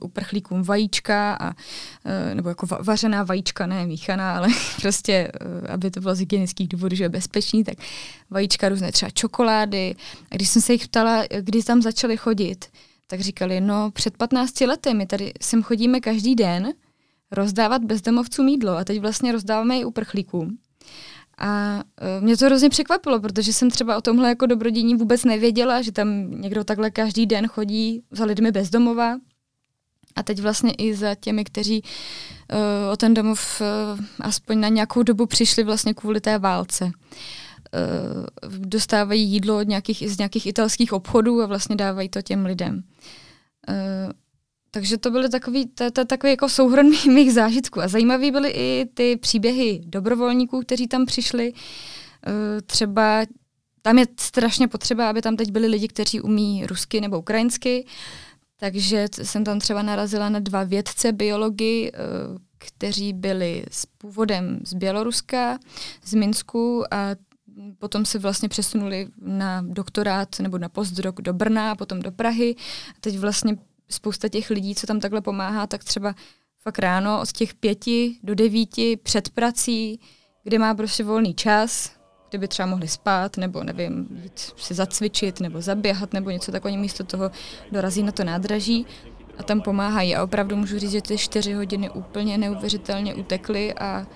uprchlíkům 0.00 0.62
vajíčka, 0.62 1.38
a, 1.40 1.54
nebo 2.34 2.48
jako 2.48 2.66
va- 2.66 2.84
vařená 2.84 3.22
vajíčka, 3.22 3.66
ne 3.66 3.86
míchaná, 3.86 4.36
ale 4.36 4.48
prostě, 4.80 5.32
aby 5.68 5.90
to 5.90 6.00
bylo 6.00 6.14
z 6.14 6.18
hygienických 6.18 6.68
důvodů, 6.68 6.96
že 6.96 7.04
je 7.04 7.08
bezpečný, 7.08 7.64
tak 7.64 7.78
vajíčka, 8.30 8.68
různé 8.68 8.92
třeba 8.92 9.10
čokolády. 9.10 9.94
A 10.30 10.34
když 10.34 10.48
jsem 10.48 10.62
se 10.62 10.72
jich 10.72 10.88
ptala, 10.88 11.24
kdy 11.40 11.62
tam 11.62 11.82
začali 11.82 12.16
chodit, 12.16 12.66
tak 13.06 13.20
říkali, 13.20 13.60
no 13.60 13.90
před 13.90 14.16
15 14.16 14.60
lety, 14.60 14.94
my 14.94 15.06
tady 15.06 15.32
sem 15.40 15.62
chodíme 15.62 16.00
každý 16.00 16.34
den 16.34 16.72
rozdávat 17.30 17.84
bezdomovcům 17.84 18.48
jídlo 18.48 18.76
a 18.76 18.84
teď 18.84 19.00
vlastně 19.00 19.32
rozdáváme 19.32 19.78
i 19.78 19.84
uprchlíkům. 19.84 20.58
A 21.38 21.80
e, 22.00 22.20
mě 22.20 22.36
to 22.36 22.46
hrozně 22.46 22.68
překvapilo, 22.68 23.20
protože 23.20 23.52
jsem 23.52 23.70
třeba 23.70 23.96
o 23.96 24.00
tomhle 24.00 24.28
jako 24.28 24.46
dobrodění 24.46 24.94
vůbec 24.94 25.24
nevěděla, 25.24 25.82
že 25.82 25.92
tam 25.92 26.30
někdo 26.30 26.64
takhle 26.64 26.90
každý 26.90 27.26
den 27.26 27.46
chodí 27.46 28.02
za 28.10 28.24
lidmi 28.24 28.52
bezdomova. 28.52 29.16
A 30.16 30.22
teď 30.22 30.40
vlastně 30.40 30.72
i 30.72 30.94
za 30.94 31.14
těmi, 31.14 31.44
kteří 31.44 31.82
uh, 31.82 32.58
o 32.92 32.96
ten 32.96 33.14
domov 33.14 33.60
uh, 33.60 34.04
aspoň 34.20 34.60
na 34.60 34.68
nějakou 34.68 35.02
dobu 35.02 35.26
přišli 35.26 35.64
vlastně 35.64 35.94
kvůli 35.94 36.20
té 36.20 36.38
válce. 36.38 36.84
Eh, 36.84 37.45
dostávají 38.58 39.22
jídlo 39.22 39.58
od 39.58 39.68
nějakých, 39.68 40.10
z 40.10 40.18
nějakých 40.18 40.46
italských 40.46 40.92
obchodů 40.92 41.42
a 41.42 41.46
vlastně 41.46 41.76
dávají 41.76 42.08
to 42.08 42.22
těm 42.22 42.46
lidem. 42.46 42.82
Uh, 43.68 44.12
takže 44.70 44.98
to 44.98 45.10
byly 45.10 45.28
takový, 45.28 45.66
to, 45.66 45.90
to, 45.90 46.04
takový 46.04 46.30
jako 46.30 46.48
souhrn 46.48 46.88
mých 47.14 47.32
zážitků. 47.32 47.80
A 47.80 47.88
zajímavý 47.88 48.30
byly 48.30 48.50
i 48.50 48.86
ty 48.94 49.16
příběhy 49.16 49.80
dobrovolníků, 49.84 50.60
kteří 50.60 50.88
tam 50.88 51.06
přišli. 51.06 51.52
Uh, 51.52 51.60
třeba 52.66 53.24
tam 53.82 53.98
je 53.98 54.06
strašně 54.20 54.68
potřeba, 54.68 55.10
aby 55.10 55.22
tam 55.22 55.36
teď 55.36 55.50
byli 55.50 55.66
lidi, 55.66 55.88
kteří 55.88 56.20
umí 56.20 56.66
rusky 56.66 57.00
nebo 57.00 57.18
ukrajinsky. 57.18 57.86
Takže 58.56 59.06
jsem 59.22 59.44
tam 59.44 59.58
třeba 59.58 59.82
narazila 59.82 60.28
na 60.28 60.38
dva 60.38 60.64
vědce 60.64 61.12
biologi, 61.12 61.92
kteří 62.58 63.12
byli 63.12 63.64
s 63.70 63.86
původem 63.86 64.60
z 64.64 64.74
Běloruska, 64.74 65.58
z 66.04 66.14
Minsku 66.14 66.84
a 66.94 67.10
potom 67.78 68.04
se 68.04 68.18
vlastně 68.18 68.48
přesunuli 68.48 69.08
na 69.20 69.62
doktorát 69.62 70.40
nebo 70.40 70.58
na 70.58 70.68
postdoc 70.68 71.14
do 71.20 71.32
Brna 71.32 71.74
potom 71.74 72.00
do 72.00 72.12
Prahy. 72.12 72.54
A 72.90 72.96
teď 73.00 73.18
vlastně 73.18 73.56
spousta 73.88 74.28
těch 74.28 74.50
lidí, 74.50 74.74
co 74.74 74.86
tam 74.86 75.00
takhle 75.00 75.20
pomáhá, 75.20 75.66
tak 75.66 75.84
třeba 75.84 76.14
fakt 76.62 76.78
ráno 76.78 77.20
od 77.20 77.32
těch 77.32 77.54
pěti 77.54 78.18
do 78.22 78.34
devíti 78.34 78.96
před 78.96 79.28
prací, 79.28 80.00
kde 80.44 80.58
má 80.58 80.74
prostě 80.74 81.04
volný 81.04 81.34
čas, 81.34 81.92
kde 82.30 82.38
by 82.38 82.48
třeba 82.48 82.66
mohli 82.66 82.88
spát, 82.88 83.36
nebo 83.36 83.64
nevím, 83.64 84.08
jít 84.22 84.38
si 84.56 84.74
zacvičit, 84.74 85.40
nebo 85.40 85.60
zaběhat, 85.60 86.12
nebo 86.12 86.30
něco 86.30 86.52
takového, 86.52 86.80
místo 86.80 87.04
toho 87.04 87.30
dorazí 87.72 88.02
na 88.02 88.12
to 88.12 88.24
nádraží 88.24 88.86
a 89.38 89.42
tam 89.42 89.60
pomáhají. 89.60 90.16
A 90.16 90.24
opravdu 90.24 90.56
můžu 90.56 90.78
říct, 90.78 90.90
že 90.90 91.02
ty 91.02 91.18
čtyři 91.18 91.52
hodiny 91.52 91.90
úplně 91.90 92.38
neuvěřitelně 92.38 93.14
utekly 93.14 93.74
a 93.74 94.06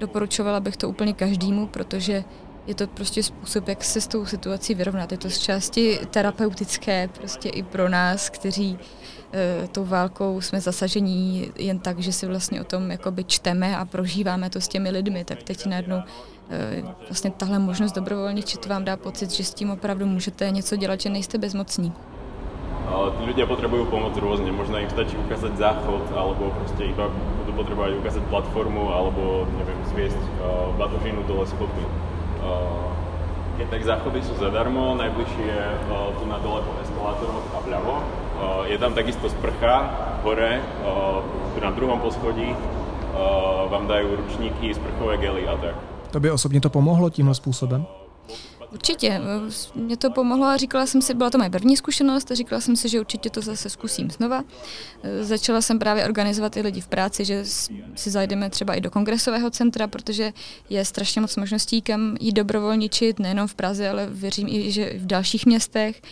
doporučovala 0.00 0.60
bych 0.60 0.76
to 0.76 0.88
úplně 0.88 1.12
každému, 1.12 1.66
protože 1.66 2.24
je 2.66 2.74
to 2.74 2.86
prostě 2.86 3.22
způsob, 3.22 3.68
jak 3.68 3.84
se 3.84 4.00
s 4.00 4.06
tou 4.06 4.26
situací 4.26 4.74
vyrovnat. 4.74 5.12
Je 5.12 5.18
to 5.18 5.30
z 5.30 5.38
části 5.38 6.00
terapeutické 6.10 7.08
prostě 7.08 7.48
i 7.48 7.62
pro 7.62 7.88
nás, 7.88 8.30
kteří 8.30 8.78
e, 9.32 9.68
tou 9.68 9.84
válkou 9.84 10.40
jsme 10.40 10.60
zasažení 10.60 11.52
jen 11.56 11.78
tak, 11.78 11.98
že 11.98 12.12
si 12.12 12.26
vlastně 12.26 12.60
o 12.60 12.64
tom 12.64 12.90
jakoby 12.90 13.24
čteme 13.24 13.76
a 13.76 13.84
prožíváme 13.84 14.50
to 14.50 14.60
s 14.60 14.68
těmi 14.68 14.90
lidmi, 14.90 15.24
tak 15.24 15.42
teď 15.42 15.66
najednou 15.66 15.96
e, 16.50 16.82
vlastně 17.08 17.30
tahle 17.30 17.58
možnost 17.58 17.92
dobrovolničit 17.92 18.66
vám 18.66 18.84
dá 18.84 18.96
pocit, 18.96 19.30
že 19.30 19.44
s 19.44 19.54
tím 19.54 19.70
opravdu 19.70 20.06
můžete 20.06 20.50
něco 20.50 20.76
dělat, 20.76 21.00
že 21.00 21.10
nejste 21.10 21.38
bezmocní. 21.38 21.92
Tí 22.86 23.22
ľudia 23.26 23.50
potrebujú 23.50 23.90
pomoc 23.90 24.14
rôzne, 24.14 24.46
možno 24.54 24.78
im 24.78 24.86
stačí 24.86 25.18
ukázať 25.18 25.58
záchod, 25.58 26.06
alebo 26.14 26.54
proste 26.54 26.86
iba 26.86 27.10
budú 27.42 27.52
potrebovať 27.58 27.98
ukázať 27.98 28.22
platformu, 28.30 28.94
alebo 28.94 29.42
neviem, 29.58 29.78
zviesť 29.90 30.22
uh, 30.38 30.70
batožinu 30.78 31.26
dole 31.26 31.50
keď 31.50 31.86
tak 33.66 33.82
záchody 33.82 34.22
sú 34.22 34.38
zadarmo, 34.38 34.94
najbližšie 34.94 35.46
je 35.50 35.68
uh, 35.90 36.14
tu 36.14 36.24
na 36.30 36.38
dole 36.38 36.62
po 36.62 36.72
eskalátoroch 36.86 37.46
a 37.50 37.58
vľavo. 37.66 37.94
Uh, 37.98 38.02
je 38.70 38.78
tam 38.78 38.94
takisto 38.94 39.26
sprcha 39.26 39.90
hore, 40.22 40.62
na 41.62 41.70
druhom 41.70 42.00
poschodí 42.00 42.54
vám 43.70 43.86
dajú 43.88 44.16
ručníky, 44.16 44.74
sprchové 44.74 45.16
gely 45.16 45.48
a 45.48 45.56
tak. 45.56 45.74
To 46.10 46.20
by 46.20 46.30
osobně 46.30 46.60
to 46.60 46.70
pomohlo 46.70 47.10
tímhle 47.10 47.34
způsobem? 47.34 47.86
Určitě, 48.72 49.20
mě 49.74 49.96
to 49.96 50.10
pomohlo 50.10 50.46
a 50.46 50.56
říkala 50.56 50.86
jsem 50.86 51.02
si, 51.02 51.14
byla 51.14 51.30
to 51.30 51.38
moje 51.38 51.50
první 51.50 51.76
zkušenost 51.76 52.30
a 52.30 52.34
říkala 52.34 52.60
jsem 52.60 52.76
si, 52.76 52.88
že 52.88 53.00
určitě 53.00 53.30
to 53.30 53.40
zase 53.40 53.70
zkusím 53.70 54.10
znova. 54.10 54.44
Začala 55.20 55.62
jsem 55.62 55.78
právě 55.78 56.04
organizovat 56.04 56.56
i 56.56 56.60
lidi 56.60 56.80
v 56.80 56.88
práci, 56.88 57.24
že 57.24 57.44
si 57.94 58.10
zajdeme 58.10 58.50
třeba 58.50 58.74
i 58.74 58.80
do 58.80 58.90
kongresového 58.90 59.50
centra, 59.50 59.86
protože 59.86 60.32
je 60.70 60.84
strašně 60.84 61.20
moc 61.20 61.36
možností, 61.36 61.82
kam 61.82 62.16
jít 62.20 62.32
dobrovolničit, 62.32 63.18
nejenom 63.18 63.46
v 63.46 63.54
Praze, 63.54 63.90
ale 63.90 64.06
věřím 64.10 64.48
i, 64.48 64.72
že 64.72 64.92
v 64.98 65.06
dalších 65.06 65.46
městech. 65.46 66.02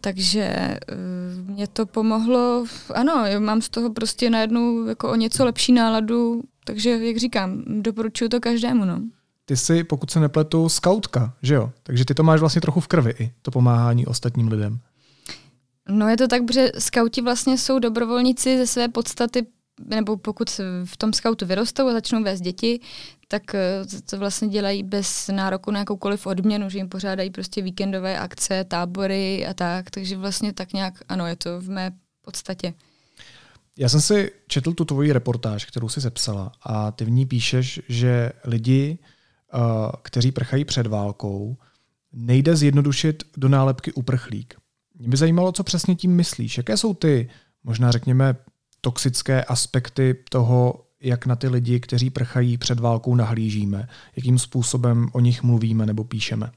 Takže 0.00 0.78
mě 1.46 1.66
to 1.66 1.86
pomohlo, 1.86 2.64
ano, 2.94 3.24
mám 3.38 3.62
z 3.62 3.68
toho 3.68 3.90
prostě 3.90 4.30
najednou 4.30 4.86
jako 4.86 5.10
o 5.10 5.14
něco 5.14 5.44
lepší 5.44 5.72
náladu, 5.72 6.42
takže 6.64 7.06
jak 7.06 7.16
říkám, 7.16 7.62
doporučuji 7.66 8.28
to 8.28 8.40
každému. 8.40 8.84
No. 8.84 9.00
Ty 9.48 9.56
jsi, 9.56 9.84
pokud 9.84 10.10
se 10.10 10.20
nepletu, 10.20 10.68
skautka, 10.68 11.34
že 11.42 11.54
jo? 11.54 11.72
Takže 11.82 12.04
ty 12.04 12.14
to 12.14 12.22
máš 12.22 12.40
vlastně 12.40 12.60
trochu 12.60 12.80
v 12.80 12.88
krvi 12.88 13.14
i, 13.18 13.32
to 13.42 13.50
pomáhání 13.50 14.06
ostatním 14.06 14.48
lidem. 14.48 14.78
No 15.88 16.08
je 16.08 16.16
to 16.16 16.28
tak, 16.28 16.52
že 16.52 16.72
skauti 16.78 17.22
vlastně 17.22 17.58
jsou 17.58 17.78
dobrovolníci 17.78 18.58
ze 18.58 18.66
své 18.66 18.88
podstaty, 18.88 19.46
nebo 19.84 20.16
pokud 20.16 20.60
v 20.84 20.96
tom 20.96 21.12
skautu 21.12 21.46
vyrostou 21.46 21.88
a 21.88 21.92
začnou 21.92 22.22
vést 22.22 22.40
děti, 22.40 22.80
tak 23.28 23.54
eh, 23.54 23.60
to 24.10 24.18
vlastně 24.18 24.48
dělají 24.48 24.82
bez 24.82 25.28
nároku 25.28 25.70
na 25.70 25.78
jakoukoliv 25.78 26.26
odměnu, 26.26 26.70
že 26.70 26.78
jim 26.78 26.88
pořádají 26.88 27.30
prostě 27.30 27.62
víkendové 27.62 28.18
akce, 28.18 28.64
tábory 28.64 29.46
a 29.46 29.54
tak, 29.54 29.90
takže 29.90 30.16
vlastně 30.16 30.52
tak 30.52 30.72
nějak, 30.72 30.94
ano, 31.08 31.26
je 31.26 31.36
to 31.36 31.60
v 31.60 31.68
mé 31.68 31.92
podstatě. 32.22 32.74
Já 33.78 33.88
jsem 33.88 34.00
si 34.00 34.32
četl 34.48 34.72
tu 34.72 34.84
tvoji 34.84 35.12
reportáž, 35.12 35.64
kterou 35.64 35.88
jsi 35.88 36.00
sepsala 36.00 36.52
a 36.62 36.90
ty 36.90 37.04
v 37.04 37.10
ní 37.10 37.26
píšeš, 37.26 37.80
že 37.88 38.32
lidi 38.44 38.98
kteří 40.02 40.32
prchají 40.32 40.64
před 40.64 40.86
válkou, 40.86 41.56
nejde 42.12 42.56
zjednodušit 42.56 43.22
do 43.36 43.48
nálepky 43.48 43.92
uprchlík. 43.92 44.54
Mě 44.94 45.08
by 45.08 45.16
zajímalo, 45.16 45.52
co 45.52 45.64
přesně 45.64 45.94
tím 45.94 46.16
myslíš. 46.16 46.56
Jaké 46.56 46.76
jsou 46.76 46.94
ty, 46.94 47.30
možná 47.64 47.90
řekněme, 47.90 48.36
toxické 48.80 49.44
aspekty 49.44 50.24
toho, 50.30 50.86
jak 51.00 51.26
na 51.26 51.36
ty 51.36 51.48
lidi, 51.48 51.80
kteří 51.80 52.10
prchají 52.10 52.58
před 52.58 52.80
válkou, 52.80 53.14
nahlížíme, 53.14 53.88
jakým 54.16 54.38
způsobem 54.38 55.08
o 55.12 55.20
nich 55.20 55.42
mluvíme 55.42 55.86
nebo 55.86 56.04
píšeme? 56.04 56.50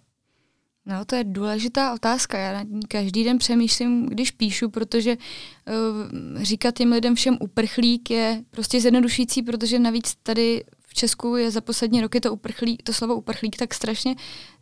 No, 0.86 1.06
to 1.06 1.16
je 1.16 1.24
důležitá 1.24 1.94
otázka. 1.94 2.38
Já 2.38 2.54
na 2.54 2.62
ní 2.62 2.80
každý 2.88 3.24
den 3.24 3.38
přemýšlím, 3.38 4.06
když 4.06 4.32
píšu, 4.32 4.70
protože 4.70 5.18
uh, 5.18 6.42
říkat 6.42 6.76
těm 6.76 6.92
lidem 6.92 7.16
všem 7.16 7.38
uprchlík 7.40 8.12
je 8.12 8.44
prostě 8.50 8.82
zjednodušující, 8.82 9.42
protože 9.42 9.80
navíc 9.80 10.16
tady 10.24 10.64
v 10.90 10.94
Česku 10.94 11.36
je 11.36 11.52
za 11.52 11.62
poslední 11.62 12.02
roky 12.02 12.20
to, 12.22 12.34
uprchlík, 12.34 12.84
to 12.84 12.94
slovo 12.94 13.16
uprchlík 13.16 13.58
tak 13.58 13.74
strašně 13.74 14.16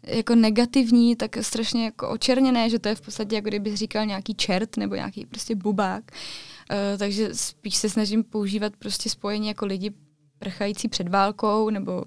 jako 0.04 0.36
negativní, 0.36 1.16
tak 1.16 1.38
strašně 1.42 1.86
jako 1.86 2.10
očerněné, 2.10 2.70
že 2.70 2.80
to 2.80 2.90
je 2.90 2.96
v 2.96 3.02
podstatě 3.02 3.36
jako 3.36 3.48
kdyby 3.48 3.76
říkal 3.76 4.06
nějaký 4.06 4.34
čert 4.34 4.78
nebo 4.78 4.96
nějaký 4.96 5.26
prostě 5.26 5.56
bubák. 5.56 6.04
Uh, 6.12 6.98
takže 6.98 7.36
spíš 7.36 7.76
se 7.76 7.90
snažím 7.90 8.24
používat 8.24 8.76
prostě 8.76 9.10
spojení 9.10 9.48
jako 9.48 9.66
lidi 9.66 9.92
prchající 10.40 10.88
před 10.88 11.10
válkou 11.10 11.70
nebo 11.70 12.04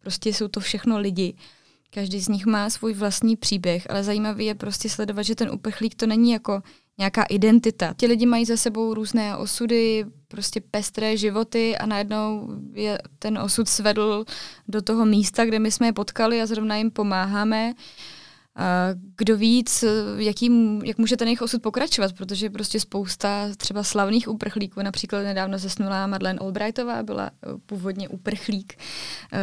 prostě 0.00 0.28
jsou 0.28 0.48
to 0.48 0.60
všechno 0.60 0.98
lidi. 0.98 1.34
Každý 1.90 2.20
z 2.20 2.28
nich 2.28 2.46
má 2.46 2.70
svůj 2.70 2.92
vlastní 2.92 3.36
příběh, 3.36 3.90
ale 3.90 4.04
zajímavý 4.04 4.44
je 4.46 4.54
prostě 4.54 4.88
sledovat, 4.88 5.22
že 5.22 5.34
ten 5.34 5.50
uprchlík 5.50 5.94
to 5.94 6.06
není 6.06 6.30
jako 6.30 6.62
nějaká 6.98 7.22
identita. 7.22 7.94
Ti 7.96 8.06
lidi 8.06 8.26
mají 8.26 8.44
za 8.44 8.56
sebou 8.56 8.94
různé 8.94 9.36
osudy, 9.36 10.04
prostě 10.32 10.60
pestré 10.60 11.16
životy 11.16 11.78
a 11.78 11.86
najednou 11.86 12.48
je 12.72 12.98
ten 13.18 13.38
osud 13.38 13.68
svedl 13.68 14.24
do 14.68 14.82
toho 14.82 15.04
místa, 15.04 15.44
kde 15.44 15.58
my 15.58 15.70
jsme 15.70 15.86
je 15.86 15.92
potkali 15.92 16.42
a 16.42 16.46
zrovna 16.46 16.76
jim 16.76 16.90
pomáháme. 16.90 17.74
Kdo 19.16 19.36
víc, 19.36 19.84
jaký, 20.16 20.78
jak 20.84 20.98
může 20.98 21.16
ten 21.16 21.28
jejich 21.28 21.42
osud 21.42 21.62
pokračovat, 21.62 22.12
protože 22.12 22.50
prostě 22.50 22.80
spousta 22.80 23.48
třeba 23.56 23.82
slavných 23.82 24.28
uprchlíků, 24.28 24.82
například 24.82 25.22
nedávno 25.22 25.58
zesnulá 25.58 26.06
Madeleine 26.06 26.38
Albrightová 26.38 27.02
byla 27.02 27.26
eh, 27.26 27.48
původně 27.66 28.08
uprchlík. 28.08 28.74
Eh, 29.32 29.38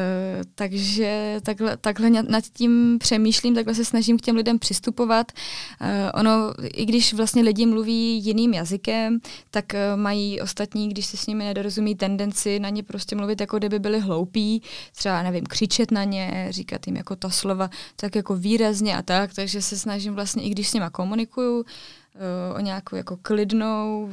takže 0.55 1.39
takhle, 1.43 1.77
takhle 1.77 2.09
nad 2.09 2.43
tím 2.53 2.97
přemýšlím, 2.99 3.55
takhle 3.55 3.75
se 3.75 3.85
snažím 3.85 4.17
k 4.17 4.21
těm 4.21 4.35
lidem 4.35 4.59
přistupovat. 4.59 5.31
Eh, 5.81 6.11
ono, 6.11 6.53
i 6.73 6.85
když 6.85 7.13
vlastně 7.13 7.41
lidi 7.41 7.65
mluví 7.65 8.25
jiným 8.25 8.53
jazykem, 8.53 9.19
tak 9.51 9.65
mají 9.95 10.41
ostatní, 10.41 10.89
když 10.89 11.05
se 11.05 11.17
s 11.17 11.27
nimi 11.27 11.43
nedorozumí, 11.43 11.95
tendenci 11.95 12.59
na 12.59 12.69
ně 12.69 12.83
prostě 12.83 13.15
mluvit, 13.15 13.41
jako 13.41 13.57
kdyby 13.57 13.79
byli 13.79 13.99
hloupí, 13.99 14.61
třeba, 14.95 15.23
nevím, 15.23 15.45
křičet 15.45 15.91
na 15.91 16.03
ně, 16.03 16.47
říkat 16.49 16.87
jim 16.87 16.95
jako 16.95 17.15
ta 17.15 17.29
slova 17.29 17.69
tak 17.95 18.15
jako 18.15 18.35
výrazně 18.35 18.98
a 18.99 19.01
tak, 19.01 19.33
takže 19.33 19.61
se 19.61 19.77
snažím 19.77 20.13
vlastně, 20.13 20.43
i 20.43 20.49
když 20.49 20.69
s 20.69 20.73
nima 20.73 20.89
komunikuju, 20.89 21.59
uh, 21.59 21.65
o 22.55 22.59
nějakou 22.59 22.95
jako 22.95 23.17
klidnou, 23.21 24.09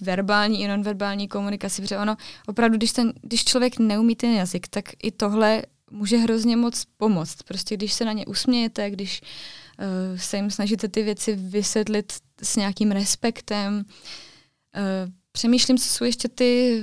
verbální 0.00 0.60
i 0.62 0.68
nonverbální 0.68 1.28
komunikaci, 1.28 1.82
protože 1.82 1.98
ono 1.98 2.16
opravdu, 2.46 2.76
když, 2.76 2.92
ten, 2.92 3.12
když 3.22 3.44
člověk 3.44 3.78
neumí 3.78 4.16
ten 4.16 4.34
jazyk, 4.34 4.68
tak 4.68 4.84
i 5.02 5.10
tohle 5.10 5.62
může 5.90 6.16
hrozně 6.16 6.56
moc 6.56 6.84
pomoct. 6.96 7.42
Prostě 7.42 7.76
když 7.76 7.92
se 7.92 8.04
na 8.04 8.12
ně 8.12 8.26
usmějete, 8.26 8.90
když 8.90 9.20
uh, 9.22 10.18
se 10.18 10.36
jim 10.36 10.50
snažíte 10.50 10.88
ty 10.88 11.02
věci 11.02 11.34
vysvětlit 11.34 12.12
s 12.42 12.56
nějakým 12.56 12.90
respektem. 12.90 13.74
Uh, 13.76 15.12
přemýšlím, 15.32 15.78
co 15.78 15.88
jsou 15.88 16.04
ještě 16.04 16.28
ty 16.28 16.82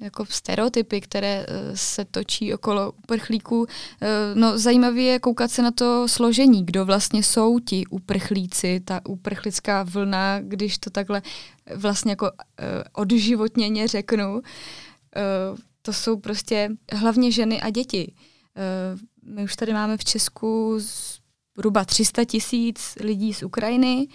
jako 0.00 0.26
stereotypy, 0.26 1.00
které 1.00 1.46
uh, 1.46 1.54
se 1.74 2.04
točí 2.04 2.54
okolo 2.54 2.92
uprchlíků. 2.92 3.60
Uh, 3.60 3.66
no, 4.34 4.58
zajímavé 4.58 5.00
je 5.00 5.18
koukat 5.18 5.50
se 5.50 5.62
na 5.62 5.70
to 5.70 6.08
složení, 6.08 6.66
kdo 6.66 6.84
vlastně 6.84 7.22
jsou 7.22 7.58
ti 7.58 7.86
uprchlíci, 7.86 8.80
ta 8.84 9.00
uprchlická 9.08 9.82
vlna, 9.82 10.40
když 10.40 10.78
to 10.78 10.90
takhle 10.90 11.22
vlastně 11.74 12.12
jako 12.12 12.24
uh, 12.24 12.30
odživotněně 12.92 13.88
řeknu. 13.88 14.42
To 15.82 15.92
jsou 15.92 16.16
prostě 16.16 16.68
hlavně 16.92 17.32
ženy 17.32 17.60
a 17.60 17.70
děti. 17.70 18.12
My 19.22 19.44
už 19.44 19.56
tady 19.56 19.72
máme 19.72 19.96
v 19.96 20.04
Česku 20.04 20.78
zhruba 21.60 21.84
300 21.84 22.24
tisíc 22.24 22.96
lidí 23.00 23.34
z 23.34 23.42
Ukrajiny, 23.42 24.08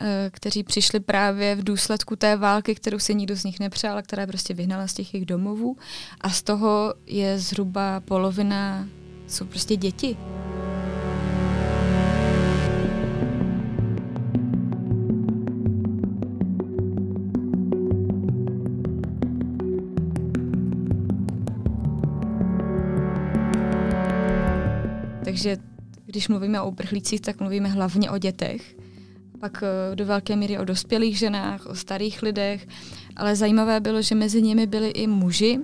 eh, 0.00 0.30
kteří 0.32 0.62
přišli 0.62 1.00
právě 1.00 1.54
v 1.54 1.64
důsledku 1.64 2.16
té 2.16 2.36
války, 2.36 2.74
kterou 2.74 2.98
se 2.98 3.14
nikdo 3.14 3.36
z 3.36 3.44
nich 3.44 3.60
nepřál, 3.60 4.02
která 4.02 4.22
je 4.22 4.26
prostě 4.26 4.54
vyhnala 4.54 4.86
z 4.86 4.94
těch 4.94 5.14
jejich 5.14 5.26
domovů. 5.26 5.76
A 6.20 6.30
z 6.30 6.42
toho 6.42 6.94
je 7.06 7.38
zhruba 7.38 8.00
polovina, 8.00 8.88
jsou 9.26 9.44
prostě 9.44 9.76
děti. 9.76 10.16
Takže 25.24 25.75
když 26.16 26.28
mluvíme 26.28 26.60
o 26.60 26.68
uprchlících, 26.68 27.20
tak 27.20 27.40
mluvíme 27.40 27.68
hlavně 27.68 28.10
o 28.10 28.18
dětech. 28.18 28.76
Pak 29.40 29.62
eh, 29.62 29.96
do 29.96 30.06
velké 30.06 30.36
míry 30.36 30.58
o 30.58 30.64
dospělých 30.64 31.18
ženách, 31.18 31.66
o 31.66 31.74
starých 31.74 32.22
lidech, 32.22 32.66
ale 33.16 33.36
zajímavé 33.36 33.80
bylo, 33.80 34.02
že 34.02 34.14
mezi 34.14 34.42
nimi 34.42 34.66
byli 34.66 34.88
i 34.88 35.06
muži 35.06 35.60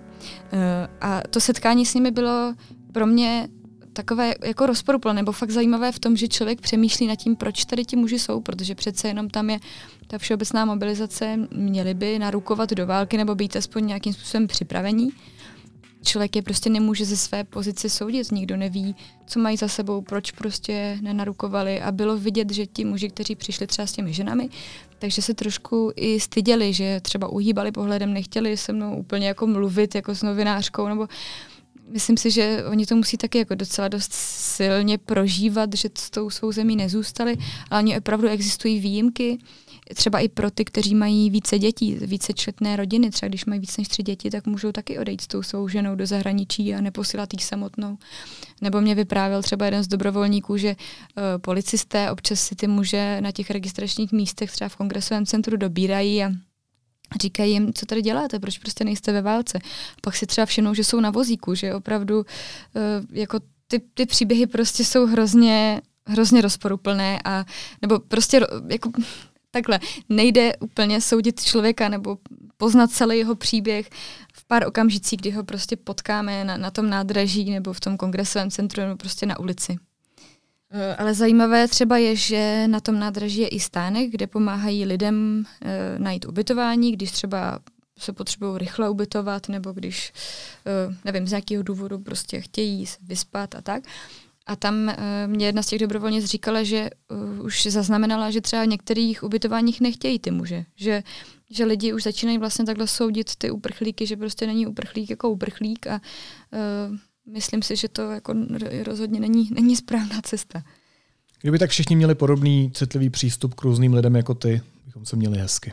eh, 0.53 0.89
a 1.01 1.23
to 1.31 1.41
setkání 1.41 1.87
s 1.87 1.95
nimi 1.95 2.11
bylo 2.11 2.55
pro 2.93 3.07
mě 3.07 3.49
takové 3.93 4.35
jako 4.45 4.67
rozporuplné, 4.67 5.15
nebo 5.15 5.33
fakt 5.33 5.51
zajímavé 5.51 5.93
v 5.93 5.99
tom, 5.99 6.17
že 6.17 6.29
člověk 6.29 6.61
přemýšlí 6.61 7.07
nad 7.07 7.17
tím, 7.17 7.37
proč 7.37 7.65
tady 7.65 7.85
ti 7.85 7.97
muži 7.97 8.19
jsou, 8.19 8.41
protože 8.41 8.75
přece 8.75 9.09
jenom 9.09 9.31
tam 9.31 9.51
je 9.51 9.59
ta 10.07 10.19
všeobecná 10.19 10.65
mobilizace, 10.65 11.37
měli 11.51 11.95
by 11.95 12.19
narukovat 12.19 12.71
do 12.71 12.87
války 12.87 13.17
nebo 13.17 13.35
být 13.35 13.57
aspoň 13.57 13.87
nějakým 13.87 14.13
způsobem 14.13 14.47
připravení 14.47 15.13
člověk 16.03 16.37
je 16.37 16.43
prostě 16.43 16.71
nemůže 16.71 17.05
ze 17.05 17.17
své 17.17 17.45
pozice 17.45 17.89
soudit, 17.89 18.33
nikdo 18.33 18.57
neví, 18.57 18.97
co 19.27 19.41
mají 19.41 19.57
za 19.57 19.69
sebou, 19.69 20.01
proč 20.01 20.31
prostě 20.31 20.99
nenarukovali. 21.01 21.81
A 21.81 21.93
bylo 21.93 22.17
vidět, 22.17 22.53
že 22.53 22.67
ti 22.67 22.85
muži, 22.85 23.11
kteří 23.11 23.35
přišli 23.35 23.67
třeba 23.67 23.87
s 23.87 23.93
těmi 23.93 24.13
ženami, 24.13 24.49
takže 24.99 25.23
se 25.23 25.35
trošku 25.35 25.93
i 25.97 26.21
styděli, 26.21 26.73
že 26.73 27.01
třeba 27.01 27.29
uhýbali 27.29 27.73
pohledem, 27.73 28.13
nechtěli 28.13 28.57
se 28.57 28.73
mnou 28.73 28.97
úplně 28.97 29.27
jako 29.27 29.47
mluvit 29.47 29.95
jako 29.95 30.15
s 30.15 30.23
novinářkou, 30.23 30.89
nebo 30.89 31.09
myslím 31.89 32.17
si, 32.17 32.31
že 32.31 32.65
oni 32.71 32.87
to 32.87 32.97
musí 32.97 33.17
taky 33.17 33.39
jako 33.39 33.55
docela 33.55 33.89
dost 33.89 34.13
silně 34.13 34.99
prožívat, 34.99 35.75
že 35.75 35.89
s 35.99 36.11
tou 36.11 36.31
svou 36.31 36.53
zemí 36.53 36.77
nezůstali, 36.77 37.37
ale 37.71 37.83
oni 37.83 37.99
opravdu 37.99 38.29
existují 38.29 38.79
výjimky, 38.79 39.39
třeba 39.95 40.19
i 40.19 40.29
pro 40.29 40.51
ty, 40.51 40.65
kteří 40.65 40.95
mají 40.95 41.31
více 41.31 41.59
dětí, 41.59 41.95
více 41.95 42.33
četné 42.33 42.77
rodiny, 42.77 43.11
třeba 43.11 43.29
když 43.29 43.45
mají 43.45 43.61
více 43.61 43.81
než 43.81 43.89
tři 43.89 44.03
děti, 44.03 44.31
tak 44.31 44.47
můžou 44.47 44.73
taky 44.73 44.99
odejít 44.99 45.21
s 45.21 45.27
tou 45.27 45.43
svou 45.43 45.69
ženou 45.69 45.95
do 45.95 46.07
zahraničí 46.07 46.75
a 46.75 46.81
neposílat 46.81 47.35
jí 47.35 47.39
samotnou. 47.41 47.99
Nebo 48.61 48.81
mě 48.81 48.95
vyprávěl 48.95 49.43
třeba 49.43 49.65
jeden 49.65 49.83
z 49.83 49.89
dobrovolníků, 49.89 50.57
že 50.57 50.69
uh, 50.69 51.23
policisté 51.41 52.11
občas 52.11 52.41
si 52.41 52.57
ty 52.57 52.67
muže 52.67 53.21
na 53.21 53.33
těch 53.33 53.51
registračních 53.51 54.13
místech 54.13 54.53
třeba 54.53 54.69
v 54.69 54.77
kongresovém 54.77 55.27
centru 55.27 55.57
dobírají 55.57 56.25
a 56.25 56.31
říkají 57.21 57.53
jim, 57.53 57.73
co 57.73 57.87
tady 57.87 58.03
děláte, 58.03 58.39
proč 58.39 58.59
prostě 58.59 58.85
nejste 58.85 59.13
ve 59.13 59.23
válce. 59.23 59.59
Pak 60.01 60.17
si 60.17 60.27
třeba 60.27 60.47
všimnou, 60.47 60.75
že 60.75 60.85
jsou 60.85 61.01
na 61.01 61.11
vozíku, 61.11 61.55
že 61.55 61.75
opravdu 61.75 62.19
uh, 62.19 62.25
jako 63.13 63.41
ty, 63.67 63.81
ty 63.95 64.07
příběhy 64.07 64.47
prostě 64.47 64.85
jsou 64.85 65.07
hrozně 65.07 65.81
hrozně 66.07 66.41
rozporuplné 66.41 67.21
a 67.25 67.45
nebo 67.83 67.99
prostě 67.99 68.41
jako 68.69 68.91
takhle, 69.53 69.81
nejde 70.09 70.57
úplně 70.57 71.01
soudit 71.01 71.43
člověka 71.43 71.89
nebo 71.89 72.19
poznat 72.57 72.91
celý 72.91 73.19
jeho 73.19 73.35
příběh 73.35 73.91
v 74.35 74.45
pár 74.45 74.67
okamžicích, 74.67 75.21
kdy 75.21 75.31
ho 75.31 75.45
prostě 75.45 75.77
potkáme 75.77 76.45
na, 76.45 76.57
na 76.57 76.71
tom 76.71 76.91
nádraží 76.91 77.51
nebo 77.51 77.73
v 77.73 77.81
tom 77.81 77.97
kongresovém 77.97 78.51
centru 78.51 78.83
nebo 78.83 78.97
prostě 78.97 79.27
na 79.27 79.39
ulici. 79.39 79.77
Eh, 80.71 80.97
ale 80.97 81.15
zajímavé 81.15 81.69
třeba 81.69 81.99
je, 81.99 82.17
že 82.17 82.69
na 82.69 82.81
tom 82.81 82.99
nádraží 82.99 83.41
je 83.41 83.49
i 83.49 83.61
stánek, 83.61 84.11
kde 84.11 84.27
pomáhají 84.27 84.85
lidem 84.85 85.45
e, 85.63 85.99
najít 85.99 86.25
ubytování, 86.25 86.93
když 86.93 87.11
třeba 87.11 87.61
se 87.99 88.13
potřebují 88.13 88.59
rychle 88.59 88.91
ubytovat, 88.91 89.49
nebo 89.49 89.73
když, 89.73 90.13
e, 90.67 90.97
nevím, 91.05 91.27
z 91.27 91.31
nějakého 91.31 91.63
důvodu 91.63 91.99
prostě 91.99 92.41
chtějí 92.41 92.85
vyspat 93.03 93.55
a 93.55 93.63
tak. 93.63 93.85
A 94.47 94.57
tam 94.57 94.75
uh, 94.75 94.95
mě 95.27 95.47
jedna 95.47 95.63
z 95.63 95.67
těch 95.67 95.79
dobrovolnic 95.79 96.25
říkala, 96.25 96.63
že 96.63 96.91
uh, 97.39 97.45
už 97.45 97.67
zaznamenala, 97.67 98.31
že 98.31 98.41
třeba 98.41 98.65
v 98.65 98.69
některých 98.69 99.23
ubytováních 99.23 99.81
nechtějí 99.81 100.19
ty 100.19 100.31
muže. 100.31 100.65
Že, 100.77 101.03
že 101.51 101.65
lidi 101.65 101.93
už 101.93 102.03
začínají 102.03 102.39
vlastně 102.39 102.65
takhle 102.65 102.87
soudit 102.87 103.37
ty 103.39 103.51
uprchlíky, 103.51 104.07
že 104.07 104.17
prostě 104.17 104.47
není 104.47 104.67
uprchlík 104.67 105.11
jako 105.11 105.31
uprchlík 105.31 105.87
a 105.87 106.01
uh, 106.91 106.97
myslím 107.33 107.63
si, 107.63 107.77
že 107.77 107.89
to 107.89 108.11
jako 108.11 108.35
rozhodně 108.85 109.21
není, 109.21 109.51
není 109.55 109.77
správná 109.77 110.23
cesta. 110.23 110.63
Kdyby 111.41 111.59
tak 111.59 111.71
všichni 111.71 111.97
měli 111.97 112.15
podobný 112.15 112.71
citlivý 112.75 113.11
přístup 113.11 113.55
k 113.55 113.63
různým 113.63 113.95
lidem 113.95 114.17
jako 114.17 114.35
ty, 114.35 114.61
bychom 114.87 115.07
se 115.07 115.17
měli 115.17 115.39
hezky. 115.39 115.73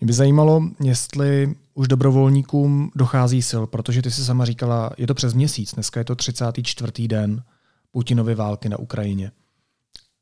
Mě 0.00 0.06
by 0.06 0.12
zajímalo, 0.12 0.62
jestli 0.84 1.54
už 1.74 1.88
dobrovolníkům 1.88 2.90
dochází 2.94 3.42
sil, 3.50 3.62
protože 3.66 4.02
ty 4.02 4.10
si 4.10 4.24
sama 4.24 4.44
říkala, 4.44 4.90
je 4.98 5.06
to 5.06 5.14
přes 5.14 5.34
měsíc, 5.34 5.74
dneska 5.74 6.00
je 6.00 6.04
to 6.04 6.16
34. 6.16 7.08
den. 7.08 7.42
Putinovy 7.90 8.34
války 8.34 8.68
na 8.68 8.78
Ukrajině. 8.78 9.32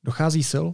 Dochází 0.05 0.43
sil? 0.53 0.67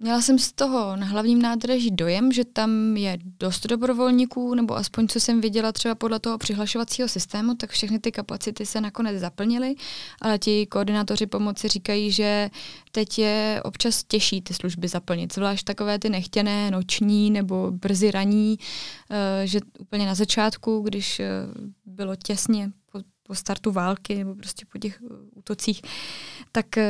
Měla 0.00 0.22
jsem 0.22 0.38
z 0.38 0.52
toho 0.52 0.96
na 0.96 1.06
hlavním 1.06 1.42
nádraží 1.42 1.90
dojem, 1.90 2.32
že 2.32 2.44
tam 2.44 2.96
je 2.96 3.18
dost 3.22 3.66
dobrovolníků, 3.66 4.54
nebo 4.54 4.76
aspoň 4.76 5.08
co 5.08 5.20
jsem 5.20 5.40
viděla 5.40 5.72
třeba 5.72 5.94
podle 5.94 6.20
toho 6.20 6.38
přihlašovacího 6.38 7.08
systému, 7.08 7.54
tak 7.54 7.70
všechny 7.70 7.98
ty 7.98 8.12
kapacity 8.12 8.66
se 8.66 8.80
nakonec 8.80 9.18
zaplnily, 9.20 9.74
ale 10.22 10.38
ti 10.38 10.66
koordinátoři 10.66 11.26
pomoci 11.26 11.68
říkají, 11.68 12.12
že 12.12 12.50
teď 12.92 13.18
je 13.18 13.60
občas 13.64 14.04
těžší 14.04 14.42
ty 14.42 14.54
služby 14.54 14.88
zaplnit, 14.88 15.34
zvlášť 15.34 15.64
takové 15.64 15.98
ty 15.98 16.08
nechtěné, 16.08 16.70
noční 16.70 17.30
nebo 17.30 17.70
brzy 17.70 18.10
raní, 18.10 18.58
eh, 19.10 19.46
že 19.46 19.60
úplně 19.78 20.06
na 20.06 20.14
začátku, 20.14 20.80
když 20.80 21.20
eh, 21.20 21.28
bylo 21.86 22.16
těsně 22.16 22.70
po 23.28 23.34
startu 23.34 23.72
války 23.72 24.14
nebo 24.14 24.34
prostě 24.34 24.66
po 24.72 24.78
těch 24.78 25.02
uh, 25.02 25.16
útocích, 25.34 25.82
tak 26.52 26.66
uh, 26.76 26.82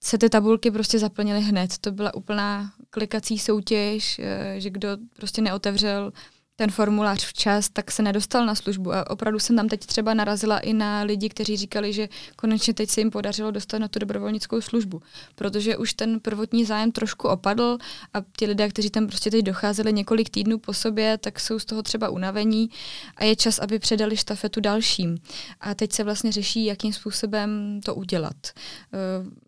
se 0.00 0.18
ty 0.18 0.28
tabulky 0.28 0.70
prostě 0.70 0.98
zaplnily 0.98 1.40
hned. 1.40 1.78
To 1.78 1.92
byla 1.92 2.14
úplná 2.14 2.72
klikací 2.90 3.38
soutěž, 3.38 4.18
uh, 4.18 4.24
že 4.58 4.70
kdo 4.70 4.88
prostě 5.16 5.42
neotevřel 5.42 6.12
ten 6.56 6.70
formulář 6.70 7.24
včas, 7.24 7.68
tak 7.68 7.90
se 7.90 8.02
nedostal 8.02 8.46
na 8.46 8.54
službu. 8.54 8.92
A 8.92 9.10
opravdu 9.10 9.38
jsem 9.38 9.56
tam 9.56 9.68
teď 9.68 9.80
třeba 9.86 10.14
narazila 10.14 10.58
i 10.58 10.72
na 10.72 11.02
lidi, 11.02 11.28
kteří 11.28 11.56
říkali, 11.56 11.92
že 11.92 12.08
konečně 12.36 12.74
teď 12.74 12.90
se 12.90 13.00
jim 13.00 13.10
podařilo 13.10 13.50
dostat 13.50 13.78
na 13.78 13.88
tu 13.88 13.98
dobrovolnickou 13.98 14.60
službu. 14.60 15.02
Protože 15.34 15.76
už 15.76 15.94
ten 15.94 16.20
prvotní 16.20 16.64
zájem 16.64 16.92
trošku 16.92 17.28
opadl 17.28 17.78
a 18.14 18.18
ti 18.36 18.46
lidé, 18.46 18.68
kteří 18.68 18.90
tam 18.90 19.06
prostě 19.06 19.30
teď 19.30 19.44
docházeli 19.44 19.92
několik 19.92 20.30
týdnů 20.30 20.58
po 20.58 20.74
sobě, 20.74 21.18
tak 21.18 21.40
jsou 21.40 21.58
z 21.58 21.64
toho 21.64 21.82
třeba 21.82 22.08
unavení 22.08 22.70
a 23.16 23.24
je 23.24 23.36
čas, 23.36 23.58
aby 23.58 23.78
předali 23.78 24.16
štafetu 24.16 24.60
dalším. 24.60 25.18
A 25.60 25.74
teď 25.74 25.92
se 25.92 26.04
vlastně 26.04 26.32
řeší, 26.32 26.64
jakým 26.64 26.92
způsobem 26.92 27.80
to 27.84 27.94
udělat. 27.94 28.36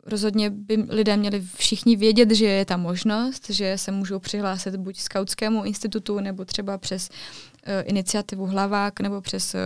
Uh, 0.05 0.11
rozhodně 0.11 0.51
by 0.51 0.87
lidé 0.88 1.17
měli 1.17 1.43
všichni 1.57 1.97
vědět, 1.97 2.31
že 2.31 2.47
je 2.47 2.64
ta 2.64 2.77
možnost, 2.77 3.51
že 3.51 3.79
se 3.79 3.93
můžou 3.93 4.19
přihlásit 4.19 4.77
buď 4.77 4.99
skautskému 5.01 5.64
institutu 5.64 6.21
nebo 6.21 6.45
třeba 6.45 6.79
přes 6.79 7.09
uh, 7.09 7.73
iniciativu 7.85 8.47
Hlavák 8.47 9.01
nebo 9.01 9.21
přes 9.21 9.55
uh, 9.55 9.61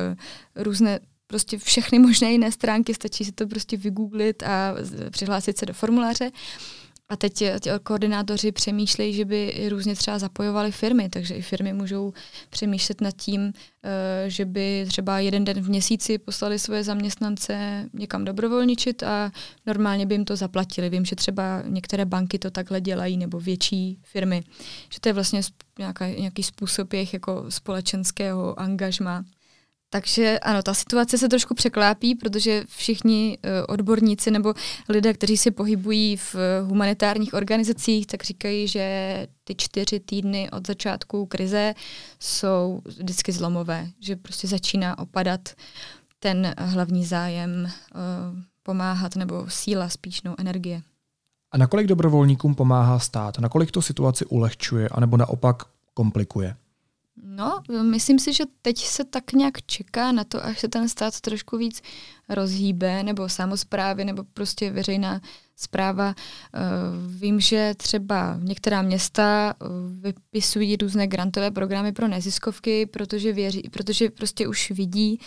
různé 0.62 1.00
prostě 1.26 1.58
všechny 1.58 1.98
možné 2.08 2.32
jiné 2.32 2.52
stránky, 2.52 2.94
stačí 2.94 3.24
si 3.24 3.32
to 3.32 3.46
prostě 3.46 3.76
vygooglit 3.76 4.42
a 4.42 4.74
přihlásit 5.10 5.58
se 5.58 5.66
do 5.66 5.74
formuláře. 5.74 6.30
A 7.10 7.16
teď 7.16 7.34
ti 7.60 7.70
koordinátoři 7.82 8.52
přemýšlejí, 8.52 9.14
že 9.14 9.24
by 9.24 9.68
různě 9.68 9.94
třeba 9.94 10.18
zapojovali 10.18 10.72
firmy, 10.72 11.08
takže 11.08 11.34
i 11.34 11.42
firmy 11.42 11.72
můžou 11.72 12.12
přemýšlet 12.50 13.00
nad 13.00 13.16
tím, 13.16 13.52
eh, 13.82 14.30
že 14.30 14.44
by 14.44 14.84
třeba 14.88 15.18
jeden 15.18 15.44
den 15.44 15.60
v 15.60 15.68
měsíci 15.68 16.18
poslali 16.18 16.58
svoje 16.58 16.84
zaměstnance 16.84 17.84
někam 17.92 18.24
dobrovolničit 18.24 19.02
a 19.02 19.32
normálně 19.66 20.06
by 20.06 20.14
jim 20.14 20.24
to 20.24 20.36
zaplatili. 20.36 20.90
Vím, 20.90 21.04
že 21.04 21.16
třeba 21.16 21.62
některé 21.66 22.04
banky 22.04 22.38
to 22.38 22.50
takhle 22.50 22.80
dělají, 22.80 23.16
nebo 23.16 23.40
větší 23.40 23.98
firmy. 24.02 24.42
Že 24.92 25.00
to 25.00 25.08
je 25.08 25.12
vlastně 25.12 25.40
nějaká, 25.78 26.06
nějaký 26.06 26.42
způsob 26.42 26.92
jejich 26.92 27.12
jako 27.12 27.46
společenského 27.48 28.60
angažma. 28.60 29.24
Takže 29.90 30.38
ano, 30.38 30.62
ta 30.62 30.74
situace 30.74 31.18
se 31.18 31.28
trošku 31.28 31.54
překlápí, 31.54 32.14
protože 32.14 32.64
všichni 32.68 33.38
uh, 33.38 33.50
odborníci 33.68 34.30
nebo 34.30 34.54
lidé, 34.88 35.14
kteří 35.14 35.36
se 35.36 35.50
pohybují 35.50 36.16
v 36.16 36.34
uh, 36.34 36.68
humanitárních 36.68 37.34
organizacích, 37.34 38.06
tak 38.06 38.24
říkají, 38.24 38.68
že 38.68 39.26
ty 39.44 39.54
čtyři 39.54 40.00
týdny 40.00 40.50
od 40.50 40.66
začátku 40.66 41.26
krize 41.26 41.74
jsou 42.20 42.80
vždycky 42.84 43.32
zlomové, 43.32 43.88
že 44.00 44.16
prostě 44.16 44.48
začíná 44.48 44.98
opadat 44.98 45.48
ten 46.18 46.54
hlavní 46.58 47.04
zájem 47.04 47.50
uh, 47.64 48.00
pomáhat 48.62 49.16
nebo 49.16 49.46
síla 49.48 49.88
spíš, 49.88 50.22
no, 50.22 50.34
energie. 50.38 50.82
A 51.52 51.58
nakolik 51.58 51.86
dobrovolníkům 51.86 52.54
pomáhá 52.54 52.98
stát? 52.98 53.38
Nakolik 53.38 53.70
to 53.70 53.82
situaci 53.82 54.26
ulehčuje 54.26 54.88
anebo 54.88 55.16
naopak 55.16 55.62
komplikuje? 55.94 56.56
No, 57.22 57.62
myslím 57.82 58.18
si, 58.18 58.32
že 58.32 58.44
teď 58.62 58.78
se 58.78 59.04
tak 59.04 59.32
nějak 59.32 59.62
čeká 59.66 60.12
na 60.12 60.24
to, 60.24 60.44
až 60.44 60.58
se 60.60 60.68
ten 60.68 60.88
stát 60.88 61.20
trošku 61.20 61.56
víc 61.56 61.82
rozhýbe, 62.28 63.02
nebo 63.02 63.28
samozprávy, 63.28 64.04
nebo 64.04 64.24
prostě 64.34 64.70
veřejná 64.70 65.20
zpráva. 65.56 66.14
Eh, 66.54 66.58
vím, 67.06 67.40
že 67.40 67.74
třeba 67.76 68.38
některá 68.42 68.82
města 68.82 69.54
eh, 69.62 69.66
vypisují 70.00 70.76
různé 70.76 71.06
grantové 71.06 71.50
programy 71.50 71.92
pro 71.92 72.08
neziskovky, 72.08 72.86
protože, 72.86 73.32
věří, 73.32 73.62
protože 73.70 74.10
prostě 74.10 74.48
už 74.48 74.70
vidí, 74.70 75.20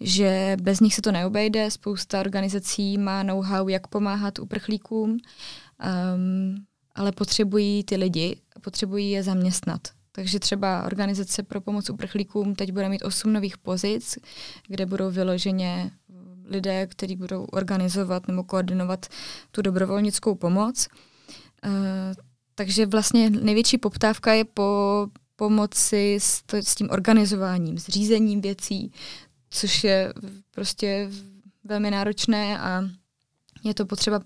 že 0.00 0.56
bez 0.62 0.80
nich 0.80 0.94
se 0.94 1.02
to 1.02 1.12
neobejde. 1.12 1.70
Spousta 1.70 2.20
organizací 2.20 2.98
má 2.98 3.22
know-how, 3.22 3.68
jak 3.68 3.86
pomáhat 3.86 4.38
uprchlíkům, 4.38 5.10
um, 5.10 5.18
ale 6.94 7.12
potřebují 7.12 7.84
ty 7.84 7.96
lidi, 7.96 8.40
potřebují 8.60 9.10
je 9.10 9.22
zaměstnat. 9.22 9.97
Takže 10.18 10.38
třeba 10.38 10.82
Organizace 10.82 11.42
pro 11.42 11.60
pomoc 11.60 11.90
uprchlíkům 11.90 12.54
teď 12.54 12.72
bude 12.72 12.88
mít 12.88 13.02
osm 13.02 13.32
nových 13.32 13.58
pozic, 13.58 14.18
kde 14.68 14.86
budou 14.86 15.10
vyloženě 15.10 15.90
lidé, 16.44 16.86
kteří 16.86 17.16
budou 17.16 17.44
organizovat 17.44 18.28
nebo 18.28 18.44
koordinovat 18.44 19.06
tu 19.50 19.62
dobrovolnickou 19.62 20.34
pomoc. 20.34 20.88
Uh, 21.66 21.72
takže 22.54 22.86
vlastně 22.86 23.30
největší 23.30 23.78
poptávka 23.78 24.32
je 24.32 24.44
po 24.44 25.06
pomoci 25.36 26.18
s, 26.20 26.42
to, 26.42 26.56
s 26.56 26.74
tím 26.74 26.90
organizováním, 26.90 27.78
s 27.78 27.88
řízením 27.88 28.40
věcí, 28.40 28.92
což 29.50 29.84
je 29.84 30.12
prostě 30.50 31.10
velmi 31.64 31.90
náročné 31.90 32.58
a 32.58 32.84
je 33.64 33.74
to 33.74 33.86
potřeba 33.86 34.20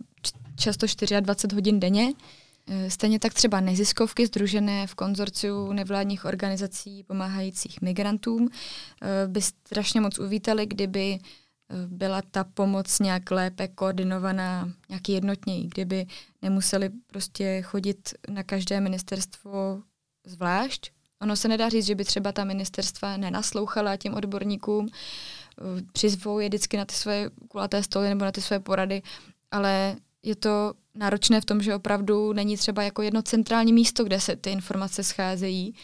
často 0.56 0.86
24 1.20 1.54
hodin 1.54 1.80
denně. 1.80 2.12
Eh, 2.16 2.41
stejně 2.88 3.18
tak 3.18 3.34
třeba 3.34 3.60
neziskovky 3.60 4.26
združené 4.26 4.86
v 4.86 4.94
konzorciu 4.94 5.72
nevládních 5.72 6.24
organizací 6.24 7.04
pomáhajících 7.04 7.82
migrantům 7.82 8.48
eh, 9.02 9.28
by 9.28 9.42
strašně 9.42 10.00
moc 10.00 10.18
uvítali, 10.18 10.66
kdyby 10.66 11.18
eh, 11.18 11.74
byla 11.86 12.22
ta 12.30 12.44
pomoc 12.44 12.98
nějak 12.98 13.30
lépe 13.30 13.68
koordinovaná, 13.68 14.72
nějak 14.88 15.08
jednotněji, 15.08 15.66
kdyby 15.66 16.06
nemuseli 16.42 16.90
prostě 17.06 17.62
chodit 17.62 18.14
na 18.28 18.42
každé 18.42 18.80
ministerstvo 18.80 19.82
zvlášť. 20.26 20.90
Ono 21.22 21.36
se 21.36 21.48
nedá 21.48 21.68
říct, 21.68 21.86
že 21.86 21.94
by 21.94 22.04
třeba 22.04 22.32
ta 22.32 22.44
ministerstva 22.44 23.16
nenaslouchala 23.16 23.96
těm 23.96 24.14
odborníkům, 24.14 24.88
přizvou 25.92 26.38
je 26.38 26.48
vždycky 26.48 26.76
na 26.76 26.84
ty 26.84 26.94
své 26.94 27.30
kulaté 27.48 27.82
stoly 27.82 28.08
nebo 28.08 28.24
na 28.24 28.32
ty 28.32 28.40
své 28.40 28.60
porady, 28.60 29.02
ale 29.50 29.96
je 30.22 30.36
to 30.36 30.72
náročné 30.94 31.40
v 31.40 31.44
tom, 31.44 31.62
že 31.62 31.74
opravdu 31.74 32.32
není 32.32 32.56
třeba 32.56 32.82
jako 32.82 33.02
jedno 33.02 33.22
centrální 33.22 33.72
místo, 33.72 34.04
kde 34.04 34.20
se 34.20 34.36
ty 34.36 34.50
informace 34.50 35.04
scházejí. 35.04 35.74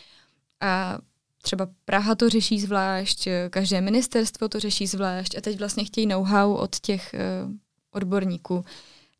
A 0.60 0.98
třeba 1.42 1.68
Praha 1.84 2.14
to 2.14 2.28
řeší 2.28 2.60
zvlášť, 2.60 3.28
každé 3.50 3.80
ministerstvo 3.80 4.48
to 4.48 4.60
řeší 4.60 4.86
zvlášť 4.86 5.36
a 5.36 5.40
teď 5.40 5.58
vlastně 5.58 5.84
chtějí 5.84 6.06
know-how 6.06 6.54
od 6.54 6.80
těch 6.80 7.14
uh, 7.14 7.52
odborníků. 7.90 8.64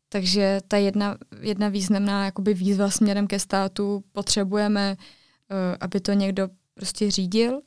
Takže 0.09 0.59
ta 0.67 0.77
jedna, 0.77 1.17
jedna 1.41 1.69
významná 1.69 2.25
jakoby 2.25 2.53
výzva 2.53 2.89
směrem 2.89 3.27
ke 3.27 3.39
státu 3.39 4.03
potřebujeme, 4.11 4.97
uh, 4.97 5.57
aby 5.79 5.99
to 5.99 6.13
někdo 6.13 6.49
prostě 6.73 7.11
řídil 7.11 7.61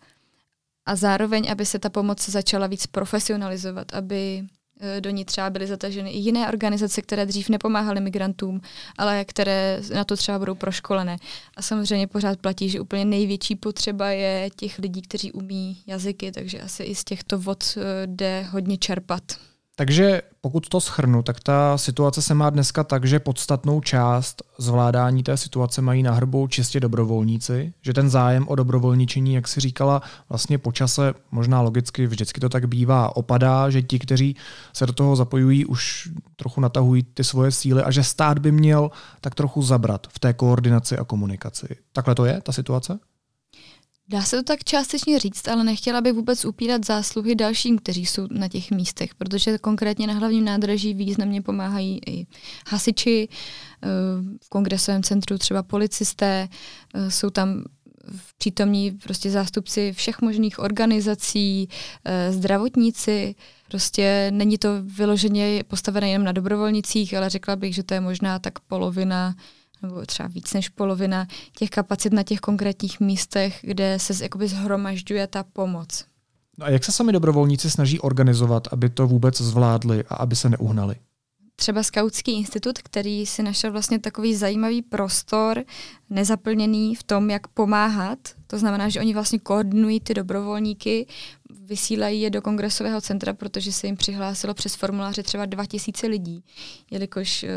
a 0.86 0.96
zároveň, 0.96 1.50
aby 1.50 1.66
se 1.66 1.78
ta 1.78 1.90
pomoc 1.90 2.28
začala 2.28 2.66
víc 2.66 2.86
profesionalizovat, 2.86 3.94
aby 3.94 4.42
Eh, 4.42 4.61
do 5.00 5.10
ní 5.10 5.24
třeba 5.24 5.50
byly 5.50 5.66
zataženy 5.66 6.10
i 6.10 6.18
jiné 6.18 6.48
organizace, 6.48 7.02
které 7.02 7.26
dřív 7.26 7.48
nepomáhaly 7.48 8.00
migrantům, 8.00 8.60
ale 8.98 9.24
které 9.24 9.80
na 9.94 10.04
to 10.04 10.16
třeba 10.16 10.38
budou 10.38 10.54
proškolené. 10.54 11.16
A 11.56 11.62
samozřejmě 11.62 12.06
pořád 12.06 12.38
platí, 12.38 12.68
že 12.68 12.80
úplně 12.80 13.04
největší 13.04 13.56
potřeba 13.56 14.10
je 14.10 14.50
těch 14.56 14.78
lidí, 14.78 15.02
kteří 15.02 15.32
umí 15.32 15.82
jazyky, 15.86 16.32
takže 16.32 16.60
asi 16.60 16.82
i 16.82 16.94
z 16.94 17.04
těchto 17.04 17.38
vod 17.38 17.64
eh, 17.76 18.06
jde 18.06 18.46
hodně 18.50 18.76
čerpat. 18.76 19.22
Takže 19.82 20.22
pokud 20.40 20.68
to 20.68 20.80
schrnu, 20.80 21.22
tak 21.22 21.40
ta 21.40 21.78
situace 21.78 22.22
se 22.22 22.34
má 22.34 22.50
dneska 22.50 22.84
tak, 22.84 23.04
že 23.04 23.18
podstatnou 23.18 23.80
část 23.80 24.42
zvládání 24.58 25.22
té 25.22 25.36
situace 25.36 25.82
mají 25.82 26.02
na 26.02 26.12
hrbu 26.12 26.46
čistě 26.48 26.80
dobrovolníci, 26.80 27.72
že 27.80 27.92
ten 27.92 28.10
zájem 28.10 28.48
o 28.48 28.54
dobrovolničení, 28.54 29.34
jak 29.34 29.48
si 29.48 29.60
říkala, 29.60 30.02
vlastně 30.28 30.58
po 30.58 30.72
čase, 30.72 31.14
možná 31.30 31.60
logicky, 31.60 32.06
vždycky 32.06 32.40
to 32.40 32.48
tak 32.48 32.66
bývá, 32.66 33.16
opadá, 33.16 33.70
že 33.70 33.82
ti, 33.82 33.98
kteří 33.98 34.36
se 34.72 34.86
do 34.86 34.92
toho 34.92 35.16
zapojují, 35.16 35.66
už 35.66 36.10
trochu 36.36 36.60
natahují 36.60 37.02
ty 37.02 37.24
svoje 37.24 37.50
síly 37.50 37.82
a 37.82 37.90
že 37.90 38.04
stát 38.04 38.38
by 38.38 38.52
měl 38.52 38.90
tak 39.20 39.34
trochu 39.34 39.62
zabrat 39.62 40.06
v 40.10 40.18
té 40.18 40.32
koordinaci 40.32 40.98
a 40.98 41.04
komunikaci. 41.04 41.76
Takhle 41.92 42.14
to 42.14 42.24
je, 42.24 42.40
ta 42.40 42.52
situace? 42.52 42.98
Dá 44.08 44.22
se 44.22 44.36
to 44.36 44.42
tak 44.42 44.64
částečně 44.64 45.18
říct, 45.18 45.48
ale 45.48 45.64
nechtěla 45.64 46.00
bych 46.00 46.12
vůbec 46.12 46.44
upírat 46.44 46.86
zásluhy 46.86 47.34
dalším, 47.34 47.78
kteří 47.78 48.06
jsou 48.06 48.26
na 48.30 48.48
těch 48.48 48.70
místech, 48.70 49.14
protože 49.14 49.58
konkrétně 49.58 50.06
na 50.06 50.14
hlavním 50.14 50.44
nádraží 50.44 50.94
významně 50.94 51.42
pomáhají 51.42 52.00
i 52.06 52.26
hasiči, 52.66 53.28
eh, 53.82 53.88
v 54.44 54.48
kongresovém 54.48 55.02
centru 55.02 55.38
třeba 55.38 55.62
policisté, 55.62 56.48
eh, 56.94 57.10
jsou 57.10 57.30
tam 57.30 57.64
přítomní 58.38 58.90
prostě 58.90 59.30
zástupci 59.30 59.92
všech 59.92 60.20
možných 60.20 60.58
organizací, 60.58 61.68
eh, 62.04 62.32
zdravotníci, 62.32 63.34
prostě 63.68 64.30
není 64.34 64.58
to 64.58 64.68
vyloženě 64.82 65.64
postavené 65.68 66.10
jenom 66.10 66.24
na 66.24 66.32
dobrovolnicích, 66.32 67.14
ale 67.14 67.30
řekla 67.30 67.56
bych, 67.56 67.74
že 67.74 67.82
to 67.82 67.94
je 67.94 68.00
možná 68.00 68.38
tak 68.38 68.60
polovina 68.60 69.34
nebo 69.82 70.06
třeba 70.06 70.28
víc 70.28 70.52
než 70.52 70.68
polovina 70.68 71.26
těch 71.58 71.70
kapacit 71.70 72.12
na 72.12 72.22
těch 72.22 72.40
konkrétních 72.40 73.00
místech, 73.00 73.58
kde 73.62 73.98
se 73.98 74.24
jakoby 74.24 74.48
zhromažďuje 74.48 75.26
ta 75.26 75.42
pomoc. 75.42 76.04
No 76.58 76.66
a 76.66 76.70
jak 76.70 76.84
se 76.84 76.92
sami 76.92 77.12
dobrovolníci 77.12 77.70
snaží 77.70 78.00
organizovat, 78.00 78.68
aby 78.72 78.88
to 78.88 79.06
vůbec 79.06 79.40
zvládli 79.40 80.04
a 80.08 80.14
aby 80.14 80.36
se 80.36 80.48
neuhnali? 80.48 80.96
Třeba 81.56 81.82
Skautský 81.82 82.32
institut, 82.32 82.78
který 82.78 83.26
si 83.26 83.42
našel 83.42 83.72
vlastně 83.72 83.98
takový 83.98 84.34
zajímavý 84.36 84.82
prostor, 84.82 85.64
nezaplněný 86.10 86.94
v 86.94 87.02
tom, 87.02 87.30
jak 87.30 87.48
pomáhat. 87.48 88.18
To 88.46 88.58
znamená, 88.58 88.88
že 88.88 89.00
oni 89.00 89.14
vlastně 89.14 89.38
koordinují 89.38 90.00
ty 90.00 90.14
dobrovolníky, 90.14 91.06
vysílají 91.64 92.20
je 92.20 92.30
do 92.30 92.42
kongresového 92.42 93.00
centra, 93.00 93.32
protože 93.32 93.72
se 93.72 93.86
jim 93.86 93.96
přihlásilo 93.96 94.54
přes 94.54 94.74
formuláře 94.74 95.22
třeba 95.22 95.46
2000 95.46 96.06
lidí, 96.06 96.44
jelikož 96.90 97.42
eh, 97.42 97.48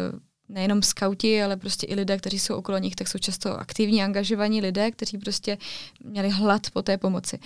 nejenom 0.50 0.82
skauti, 0.82 1.44
ale 1.44 1.58
prostě 1.58 1.88
i 1.88 1.96
lidé, 1.96 2.18
kteří 2.18 2.40
jsou 2.40 2.56
okolo 2.56 2.78
nich, 2.78 2.96
tak 2.96 3.08
jsou 3.08 3.18
často 3.18 3.60
aktivní, 3.60 4.04
angažovaní 4.04 4.62
lidé, 4.62 4.92
kteří 4.92 5.18
prostě 5.18 5.58
měli 6.04 6.30
hlad 6.30 6.70
po 6.74 6.82
té 6.82 6.98
pomoci. 6.98 7.40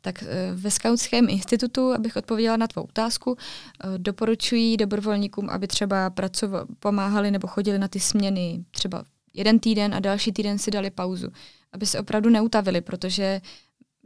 Tak 0.00 0.22
eh, 0.22 0.26
ve 0.54 0.70
Skautském 0.70 1.28
institutu, 1.28 1.92
abych 1.92 2.16
odpověděla 2.16 2.56
na 2.56 2.66
tvou 2.66 2.82
otázku, 2.82 3.36
eh, 3.38 3.98
doporučují 3.98 4.76
dobrovolníkům, 4.76 5.50
aby 5.50 5.66
třeba 5.66 6.10
pracovali, 6.10 6.66
pomáhali 6.78 7.30
nebo 7.30 7.46
chodili 7.46 7.78
na 7.78 7.88
ty 7.88 8.00
směny 8.00 8.64
třeba 8.70 9.04
jeden 9.34 9.58
týden 9.58 9.94
a 9.94 10.00
další 10.00 10.32
týden 10.32 10.58
si 10.58 10.70
dali 10.70 10.90
pauzu, 10.90 11.28
aby 11.72 11.86
se 11.86 12.00
opravdu 12.00 12.30
neutavili, 12.30 12.80
protože 12.80 13.40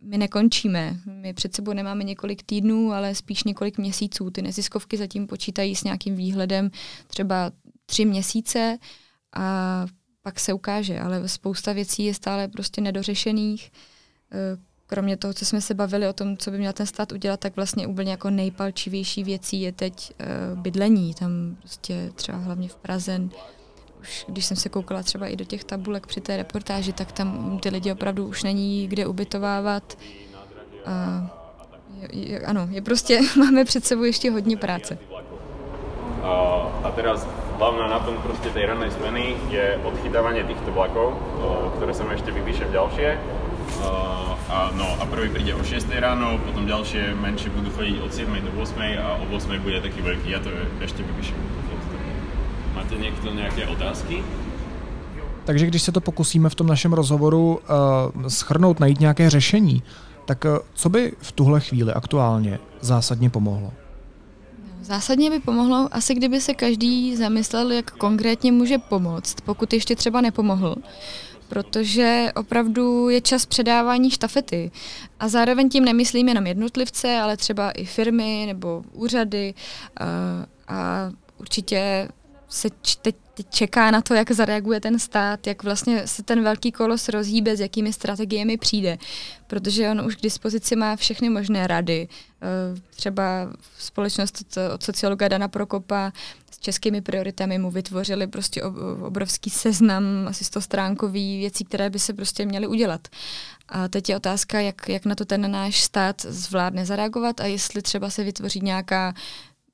my 0.03 0.19
nekončíme. 0.19 0.97
My 1.07 1.35
před 1.35 1.55
sebou 1.55 1.73
nemáme 1.73 2.05
několik 2.05 2.43
týdnů, 2.43 2.93
ale 2.93 3.15
spíš 3.15 3.45
několik 3.45 3.79
měsíců. 3.79 4.31
Ty 4.31 4.43
neziskovky 4.43 4.97
zatím 4.97 5.27
počítají 5.27 5.77
s 5.77 5.85
nějakým 5.85 6.17
výhledem 6.17 6.71
třeba 7.07 7.53
tři 7.91 8.05
měsíce 8.05 8.79
a 9.37 9.87
pak 10.23 10.41
se 10.41 10.53
ukáže, 10.53 11.01
ale 11.01 11.29
spousta 11.29 11.73
věcí 11.73 12.05
je 12.05 12.15
stále 12.15 12.49
prostě 12.49 12.81
nedořešených. 12.81 13.73
Eh, 14.33 14.57
kromě 14.87 15.17
toho, 15.17 15.35
co 15.35 15.45
jsme 15.45 15.61
se 15.61 15.75
bavili 15.75 16.09
o 16.09 16.13
tom, 16.13 16.37
co 16.37 16.51
by 16.51 16.59
měl 16.59 16.73
ten 16.73 16.87
stát 16.87 17.13
udělat, 17.13 17.41
tak 17.41 17.57
vlastně 17.57 17.87
úplně 17.87 18.11
jako 18.11 18.31
nejpalčivější 18.31 19.25
věcí 19.25 19.61
je 19.61 19.73
teď 19.73 19.95
uh, 19.95 20.59
bydlení. 20.59 21.15
Tam 21.15 21.57
prostě 21.59 22.11
třeba 22.15 22.39
hlavně 22.39 22.69
v 22.69 22.77
Praze, 22.77 23.21
už 24.01 24.25
když 24.29 24.45
jsem 24.45 24.57
se 24.57 24.69
koukala 24.69 25.03
třeba 25.03 25.27
i 25.27 25.37
do 25.37 25.45
těch 25.45 25.65
tabulek 25.65 26.07
při 26.07 26.21
té 26.21 26.37
reportáži, 26.37 26.93
tak 26.93 27.13
tam 27.13 27.59
ty 27.63 27.69
lidi 27.69 27.93
opravdu 27.93 28.27
už 28.27 28.43
není 28.43 28.89
kde 28.89 29.07
ubytovávat. 29.07 29.99
A 30.87 30.93
je, 32.01 32.29
je, 32.29 32.41
ano, 32.41 32.69
je 32.71 32.83
prostě, 32.83 33.21
máme 33.39 33.65
před 33.65 33.85
sebou 33.85 34.03
ještě 34.03 34.31
hodně 34.31 34.57
práce. 34.57 34.99
A, 36.23 36.33
a 36.85 36.91
teraz 36.91 37.27
hlavná 37.61 37.93
na 37.93 38.01
tom 38.01 38.17
proste 38.25 38.49
tej 38.57 38.73
ranej 38.73 38.97
zmeny 38.97 39.37
je 39.53 39.77
odchytávanie 39.85 40.49
týchto 40.49 40.73
vlakov, 40.73 41.13
ktoré 41.77 41.93
sa 41.93 42.09
ešte 42.09 42.33
vypíšem 42.33 42.73
ďalšie. 42.73 43.21
A, 44.51 44.73
no, 44.75 44.89
a 44.97 45.05
prvý 45.05 45.29
príde 45.29 45.53
o 45.53 45.61
6 45.61 45.85
ráno, 46.01 46.41
potom 46.41 46.65
ďalšie 46.65 47.13
menšie 47.21 47.53
budú 47.53 47.69
chodiť 47.77 47.97
od 48.01 48.11
7 48.11 48.33
do 48.49 48.51
8 48.57 48.81
a 48.97 49.21
o 49.21 49.25
8 49.29 49.61
bude 49.61 49.77
taký 49.85 50.01
veľký. 50.01 50.33
Ja 50.33 50.41
to 50.41 50.49
ešte 50.81 51.05
vypíšem. 51.05 51.37
Máte 52.73 52.97
niekto 52.97 53.29
nejaké 53.29 53.69
otázky? 53.69 54.25
Takže 55.45 55.67
když 55.67 55.83
se 55.83 55.93
to 55.93 56.01
pokusíme 56.01 56.49
v 56.49 56.55
tom 56.55 56.67
našem 56.67 56.93
rozhovoru 56.93 57.61
uh, 57.61 58.29
schrnout, 58.29 58.81
najít 58.81 59.01
nějaké 59.01 59.31
řešení, 59.31 59.83
tak 60.25 60.45
uh, 60.45 60.59
co 60.75 60.89
by 60.89 61.13
v 61.19 61.33
tuhle 61.33 61.61
chvíli 61.61 61.93
aktuálně 61.93 62.59
zásadně 62.81 63.31
pomohlo? 63.31 63.73
Zásadně 64.91 65.31
by 65.31 65.41
pomohlo 65.41 65.89
asi, 65.93 66.15
kdyby 66.15 66.41
se 66.41 66.55
každý 66.55 67.17
zamyslel, 67.17 67.73
jak 67.73 67.91
konkrétně 67.91 68.53
může 68.53 68.79
pomoct, 68.79 69.41
pokud 69.45 69.73
ještě 69.73 69.97
třeba 69.97 70.21
nepomohl. 70.21 70.77
protože 71.49 72.33
opravdu 72.37 73.09
je 73.09 73.21
čas 73.21 73.47
předávání 73.47 74.11
štafety. 74.11 74.71
A 75.21 75.29
zároveň 75.29 75.69
tím 75.69 75.85
nemyslím 75.85 76.29
jenom 76.29 76.47
jednotlivce, 76.47 77.19
ale 77.19 77.37
třeba 77.37 77.71
i 77.71 77.85
firmy 77.85 78.45
nebo 78.47 78.83
úřady 78.93 79.55
a, 79.97 80.05
a 80.69 81.11
určitě 81.39 82.09
se 82.49 82.69
teď 83.03 83.17
čeká 83.43 83.91
na 83.91 84.01
to, 84.01 84.15
jak 84.15 84.31
zareaguje 84.31 84.81
ten 84.81 84.99
stát, 84.99 85.47
jak 85.47 85.63
vlastně 85.63 86.07
se 86.07 86.23
ten 86.23 86.43
velký 86.43 86.73
kolos 86.73 87.09
rozhýbe, 87.09 87.57
s 87.57 87.61
jakými 87.61 87.93
strategiemi 87.93 88.57
přijde. 88.57 88.99
Protože 89.47 89.91
on 89.91 90.07
už 90.07 90.17
k 90.17 90.23
dispozici 90.23 90.77
má 90.77 90.97
všechny 90.97 91.31
možné 91.31 91.67
rady. 91.67 92.09
Eh, 92.43 92.81
třeba 92.91 93.53
společnost 93.79 94.59
od 94.75 94.83
sociologa 94.83 95.29
Dana 95.29 95.49
Prokopa 95.49 96.13
s 96.51 96.59
českými 96.59 97.01
prioritami 97.01 97.59
mu 97.59 97.71
vytvořili 97.71 98.27
prostě 98.27 98.63
obrovský 99.03 99.51
seznam, 99.51 100.05
asi 100.29 100.45
100 100.45 100.61
stránkový 100.61 101.39
věcí, 101.39 101.65
které 101.65 101.91
by 101.91 101.99
se 101.99 102.13
prostě 102.13 102.47
měly 102.47 102.67
udělat. 102.67 103.09
A 103.69 103.89
teď 103.89 104.09
je 104.09 104.17
otázka, 104.17 104.61
jak, 104.61 104.89
jak 104.89 105.05
na 105.05 105.15
to 105.15 105.25
ten 105.25 105.51
náš 105.51 105.83
stát 105.83 106.23
zvládne 106.23 106.87
zareagovat 106.87 107.41
a 107.41 107.47
jestli 107.47 107.83
třeba 107.83 108.11
se 108.11 108.25
vytvoří 108.25 108.61
nějaká 108.61 109.15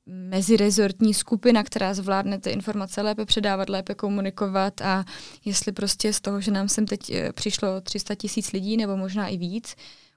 mezirezortní 0.06 1.14
skupina, 1.14 1.62
která 1.62 1.94
zvládne 1.94 2.38
ty 2.38 2.50
informace 2.50 3.02
lépe 3.02 3.26
předávat, 3.26 3.68
lépe 3.68 3.94
komunikovat 3.94 4.80
a 4.80 5.04
jestli 5.44 5.72
prostě 5.72 6.12
z 6.12 6.20
toho, 6.20 6.40
že 6.40 6.50
nám 6.50 6.68
sem 6.68 6.86
teď 6.86 7.10
eh, 7.10 7.32
přišlo 7.32 7.80
300 7.80 8.14
tisíc 8.14 8.52
lidí 8.52 8.76
nebo 8.76 8.96
možná 8.96 9.28
i 9.28 9.36
víc, 9.36 9.74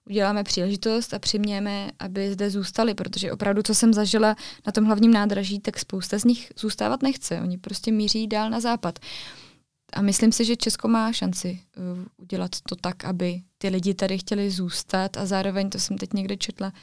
uděláme 0.10 0.44
příležitost 0.44 1.14
a 1.14 1.20
přimějeme, 1.20 1.92
aby 2.00 2.32
zde 2.32 2.50
zůstali, 2.50 2.94
protože 2.94 3.32
opravdu, 3.32 3.62
co 3.62 3.76
jsem 3.76 3.94
zažila 3.94 4.36
na 4.66 4.72
tom 4.72 4.86
hlavním 4.86 5.14
nádraží, 5.14 5.60
tak 5.60 5.80
spousta 5.80 6.20
z 6.20 6.24
nich 6.24 6.52
zůstávat 6.60 7.04
nechce. 7.04 7.42
Oni 7.42 7.58
prostě 7.58 7.92
míří 7.92 8.28
dál 8.28 8.50
na 8.50 8.60
západ. 8.60 9.00
A 9.94 10.02
myslím 10.02 10.32
si, 10.32 10.46
že 10.46 10.56
Česko 10.56 10.88
má 10.88 11.14
šanci 11.14 11.60
uh, 11.78 12.06
udělat 12.18 12.52
to 12.70 12.76
tak, 12.76 13.06
aby 13.06 13.42
ty 13.58 13.70
lidi 13.70 13.94
tady 13.94 14.18
chtěli 14.18 14.52
zůstat 14.52 15.18
a 15.18 15.26
zároveň, 15.26 15.70
to 15.70 15.80
jsem 15.80 15.98
teď 15.98 16.14
někde 16.14 16.38
četla, 16.38 16.72
Eh, 16.72 16.76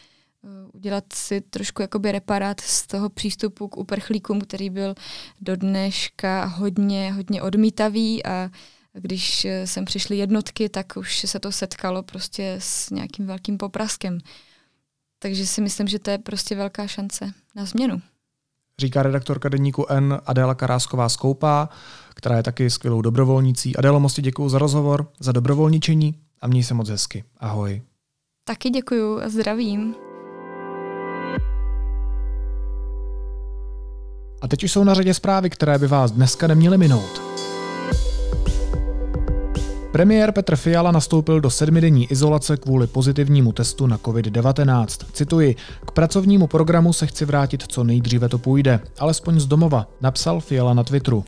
udělat 0.73 1.05
si 1.13 1.41
trošku 1.41 1.83
jakoby 1.83 2.13
reparát 2.13 2.61
z 2.61 2.87
toho 2.87 3.09
přístupu 3.09 3.69
k 3.69 3.77
uprchlíkům, 3.77 4.41
který 4.41 4.71
byl 4.71 4.95
do 5.41 5.57
dneška 5.57 6.45
hodně, 6.45 7.13
hodně 7.13 7.43
odmítavý 7.43 8.27
a 8.27 8.51
když 8.93 9.45
eh, 9.45 9.67
sem 9.67 9.85
přišly 9.85 10.17
jednotky, 10.17 10.69
tak 10.69 10.97
už 10.97 11.19
se 11.19 11.41
to 11.41 11.53
setkalo 11.53 12.03
prostě 12.03 12.57
s 12.59 12.91
nějakým 12.91 13.27
velkým 13.27 13.59
popraskem. 13.59 14.19
Takže 15.19 15.47
si 15.47 15.61
myslím, 15.61 15.89
že 15.89 15.99
to 15.99 16.11
je 16.11 16.19
prostě 16.19 16.55
velká 16.55 16.87
šance 16.87 17.33
na 17.55 17.65
změnu. 17.65 18.03
Říká 18.81 19.03
redaktorka 19.03 19.49
deníku 19.49 19.87
N 19.89 20.21
Adéla 20.27 20.55
Karásková 20.55 21.09
Skoupá, 21.09 21.69
která 22.15 22.37
je 22.37 22.43
taky 22.43 22.71
skvělou 22.71 23.01
dobrovolnicí. 23.01 23.77
Adélo, 23.77 24.01
moc 24.01 24.21
děkuji 24.21 24.49
za 24.49 24.59
rozhovor, 24.59 25.09
za 25.21 25.33
dobrovolničení 25.33 26.15
a 26.41 26.47
měj 26.47 26.65
se 26.65 26.75
moc 26.75 26.89
hezky. 26.89 27.25
Ahoj. 27.37 27.83
Taky 28.45 28.71
děkuju 28.71 29.21
a 29.21 29.29
zdravím. 29.29 30.06
A 34.43 34.49
teď 34.49 34.65
už 34.65 34.73
jsou 34.73 34.85
na 34.85 34.95
řadě 34.95 35.15
zprávy, 35.15 35.51
které 35.51 35.79
by 35.79 35.87
vás 35.87 36.11
dneska 36.11 36.47
neměly 36.47 36.79
minout. 36.79 37.23
Premiér 39.93 40.33
Petr 40.33 40.57
Fiala 40.57 40.93
nastoupil 40.93 41.41
do 41.41 41.51
sedmidenní 41.51 42.07
izolace 42.13 42.57
kvůli 42.57 42.87
pozitivnímu 42.87 43.53
testu 43.53 43.87
na 43.87 43.99
COVID-19. 43.99 45.07
Cituji, 45.13 45.57
k 45.87 45.91
pracovnímu 45.91 46.47
programu 46.47 46.93
se 46.93 47.07
chci 47.07 47.25
vrátit 47.25 47.65
co 47.69 47.85
nejdříve 47.85 48.29
to 48.29 48.39
půjde, 48.39 48.81
alespoň 48.99 49.41
z 49.41 49.47
domova, 49.47 49.87
napsal 50.01 50.41
Fiala 50.41 50.75
na 50.75 50.85
Twitteru. 50.85 51.25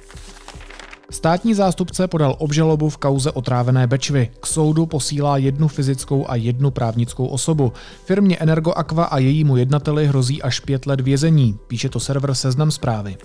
Státní 1.12 1.54
zástupce 1.54 2.08
podal 2.08 2.34
obžalobu 2.38 2.88
v 2.88 2.96
kauze 2.96 3.30
otrávené 3.30 3.86
Bečvy. 3.86 4.30
K 4.40 4.46
soudu 4.46 4.86
posílá 4.86 5.36
jednu 5.36 5.68
fyzickou 5.68 6.30
a 6.30 6.36
jednu 6.36 6.70
právnickou 6.70 7.26
osobu. 7.26 7.72
Firmě 8.04 8.36
Energoaqua 8.36 9.04
a 9.04 9.18
jejímu 9.18 9.56
jednateli 9.56 10.06
hrozí 10.06 10.42
až 10.42 10.60
pět 10.60 10.86
let 10.86 11.00
vězení, 11.00 11.58
píše 11.66 11.88
to 11.88 12.00
server 12.00 12.34
Seznam 12.34 12.70
zprávy. 12.70 13.16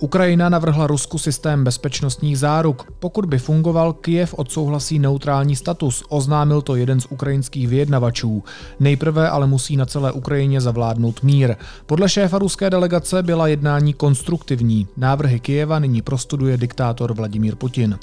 Ukrajina 0.00 0.48
navrhla 0.48 0.86
Rusku 0.86 1.18
systém 1.18 1.64
bezpečnostních 1.64 2.38
záruk. 2.38 2.92
Pokud 2.98 3.24
by 3.24 3.38
fungoval, 3.38 3.92
Kyjev 3.92 4.34
odsouhlasí 4.34 4.98
neutrální 4.98 5.56
status, 5.56 6.04
oznámil 6.08 6.62
to 6.62 6.76
jeden 6.76 7.00
z 7.00 7.06
ukrajinských 7.10 7.68
vyjednavačů. 7.68 8.44
Nejprve 8.80 9.28
ale 9.28 9.46
musí 9.46 9.76
na 9.76 9.86
celé 9.86 10.12
Ukrajině 10.12 10.60
zavládnout 10.60 11.22
mír. 11.22 11.56
Podle 11.86 12.08
šéfa 12.08 12.38
ruské 12.38 12.70
delegace 12.70 13.22
byla 13.22 13.46
jednání 13.46 13.94
konstruktivní. 13.94 14.86
Návrhy 14.96 15.40
Kyjeva 15.40 15.78
nyní 15.78 16.02
prostuduje 16.02 16.56
diktátor 16.56 17.14
Vladimír 17.14 17.56
Putin. 17.56 17.98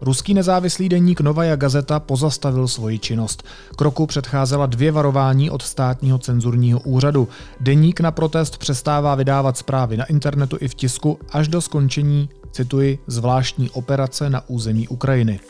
Ruský 0.00 0.34
nezávislý 0.34 0.88
deník 0.88 1.20
Novaja 1.20 1.56
Gazeta 1.56 2.00
pozastavil 2.00 2.68
svoji 2.68 2.98
činnost. 2.98 3.42
Kroku 3.76 4.06
předcházela 4.06 4.66
dvě 4.66 4.92
varování 4.92 5.50
od 5.50 5.62
státního 5.62 6.18
cenzurního 6.18 6.80
úřadu. 6.80 7.28
Deník 7.60 8.00
na 8.00 8.10
protest 8.10 8.58
přestává 8.58 9.14
vydávat 9.14 9.56
zprávy 9.56 9.96
na 9.96 10.04
internetu 10.04 10.56
i 10.60 10.68
v 10.68 10.74
tisku 10.74 11.18
až 11.32 11.48
do 11.48 11.60
skončení, 11.60 12.28
cituji, 12.52 12.98
zvláštní 13.06 13.70
operace 13.70 14.30
na 14.30 14.48
území 14.48 14.88
Ukrajiny. 14.88 15.40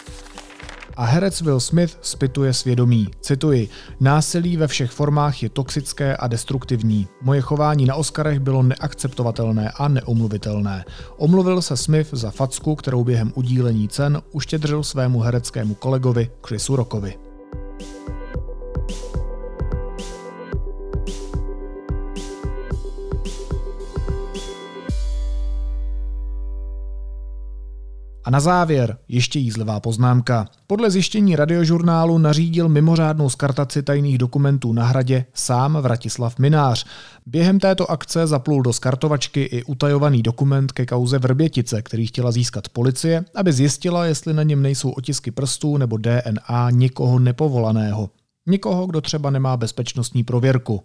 A 0.97 1.05
herec 1.05 1.41
Will 1.41 1.61
Smith 1.61 1.99
spituje 2.03 2.53
svědomí. 2.53 3.09
Cituji, 3.21 3.69
násilí 4.01 4.57
ve 4.57 4.67
všech 4.67 4.91
formách 4.91 5.43
je 5.43 5.49
toxické 5.49 6.17
a 6.17 6.27
destruktivní. 6.27 7.09
Moje 7.23 7.41
chování 7.41 7.87
na 7.87 7.95
Oscarech 7.95 8.41
bylo 8.41 8.63
neakceptovatelné 8.63 9.71
a 9.71 9.89
neomluvitelné. 9.89 10.85
Omluvil 11.17 11.63
se 11.63 11.77
Smith 11.77 12.09
za 12.13 12.31
facku, 12.31 12.75
kterou 12.75 13.05
během 13.05 13.33
udílení 13.35 13.89
cen 13.89 14.23
uštědřil 14.33 14.83
svému 14.83 15.21
hereckému 15.21 15.75
kolegovi 15.75 16.31
Chrisu 16.47 16.77
Rockovi. 16.77 17.26
A 28.27 28.31
na 28.31 28.41
závěr 28.41 28.99
ještě 29.09 29.39
jízlivá 29.39 29.81
poznámka. 29.81 30.49
Podle 30.67 30.91
zjištění 30.91 31.37
radiožurnálu 31.37 32.19
nařídil 32.19 32.69
mimořádnou 32.69 33.31
skartaci 33.31 33.83
tajných 33.83 34.19
dokumentů 34.19 34.73
na 34.73 34.85
hradě 34.85 35.25
sám 35.35 35.79
Vratislav 35.81 36.39
Minář. 36.39 36.87
Během 37.27 37.61
této 37.61 37.91
akce 37.91 38.27
zaplul 38.27 38.63
do 38.63 38.73
skartovačky 38.73 39.43
i 39.43 39.63
utajovaný 39.63 40.23
dokument 40.23 40.73
ke 40.73 40.87
kauze 40.87 41.19
Vrbětice, 41.19 41.83
který 41.83 42.07
chtěla 42.07 42.33
získat 42.33 42.69
policie, 42.69 43.25
aby 43.35 43.53
zjistila, 43.53 44.07
jestli 44.07 44.35
na 44.35 44.43
něm 44.43 44.63
nejsou 44.63 44.91
otisky 44.91 45.31
prstů 45.31 45.77
nebo 45.77 45.97
DNA 45.97 46.71
někoho 46.71 47.19
nepovolaného. 47.19 48.11
Nikoho, 48.47 48.87
kdo 48.87 49.01
třeba 49.01 49.31
nemá 49.31 49.57
bezpečnostní 49.57 50.25
prověrku. 50.25 50.83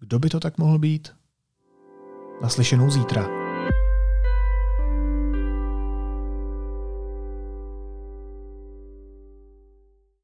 Kdo 0.00 0.18
by 0.18 0.28
to 0.28 0.40
tak 0.40 0.58
mohl 0.58 0.78
být? 0.78 1.08
Naslyšenou 2.42 2.90
zítra. 2.90 3.41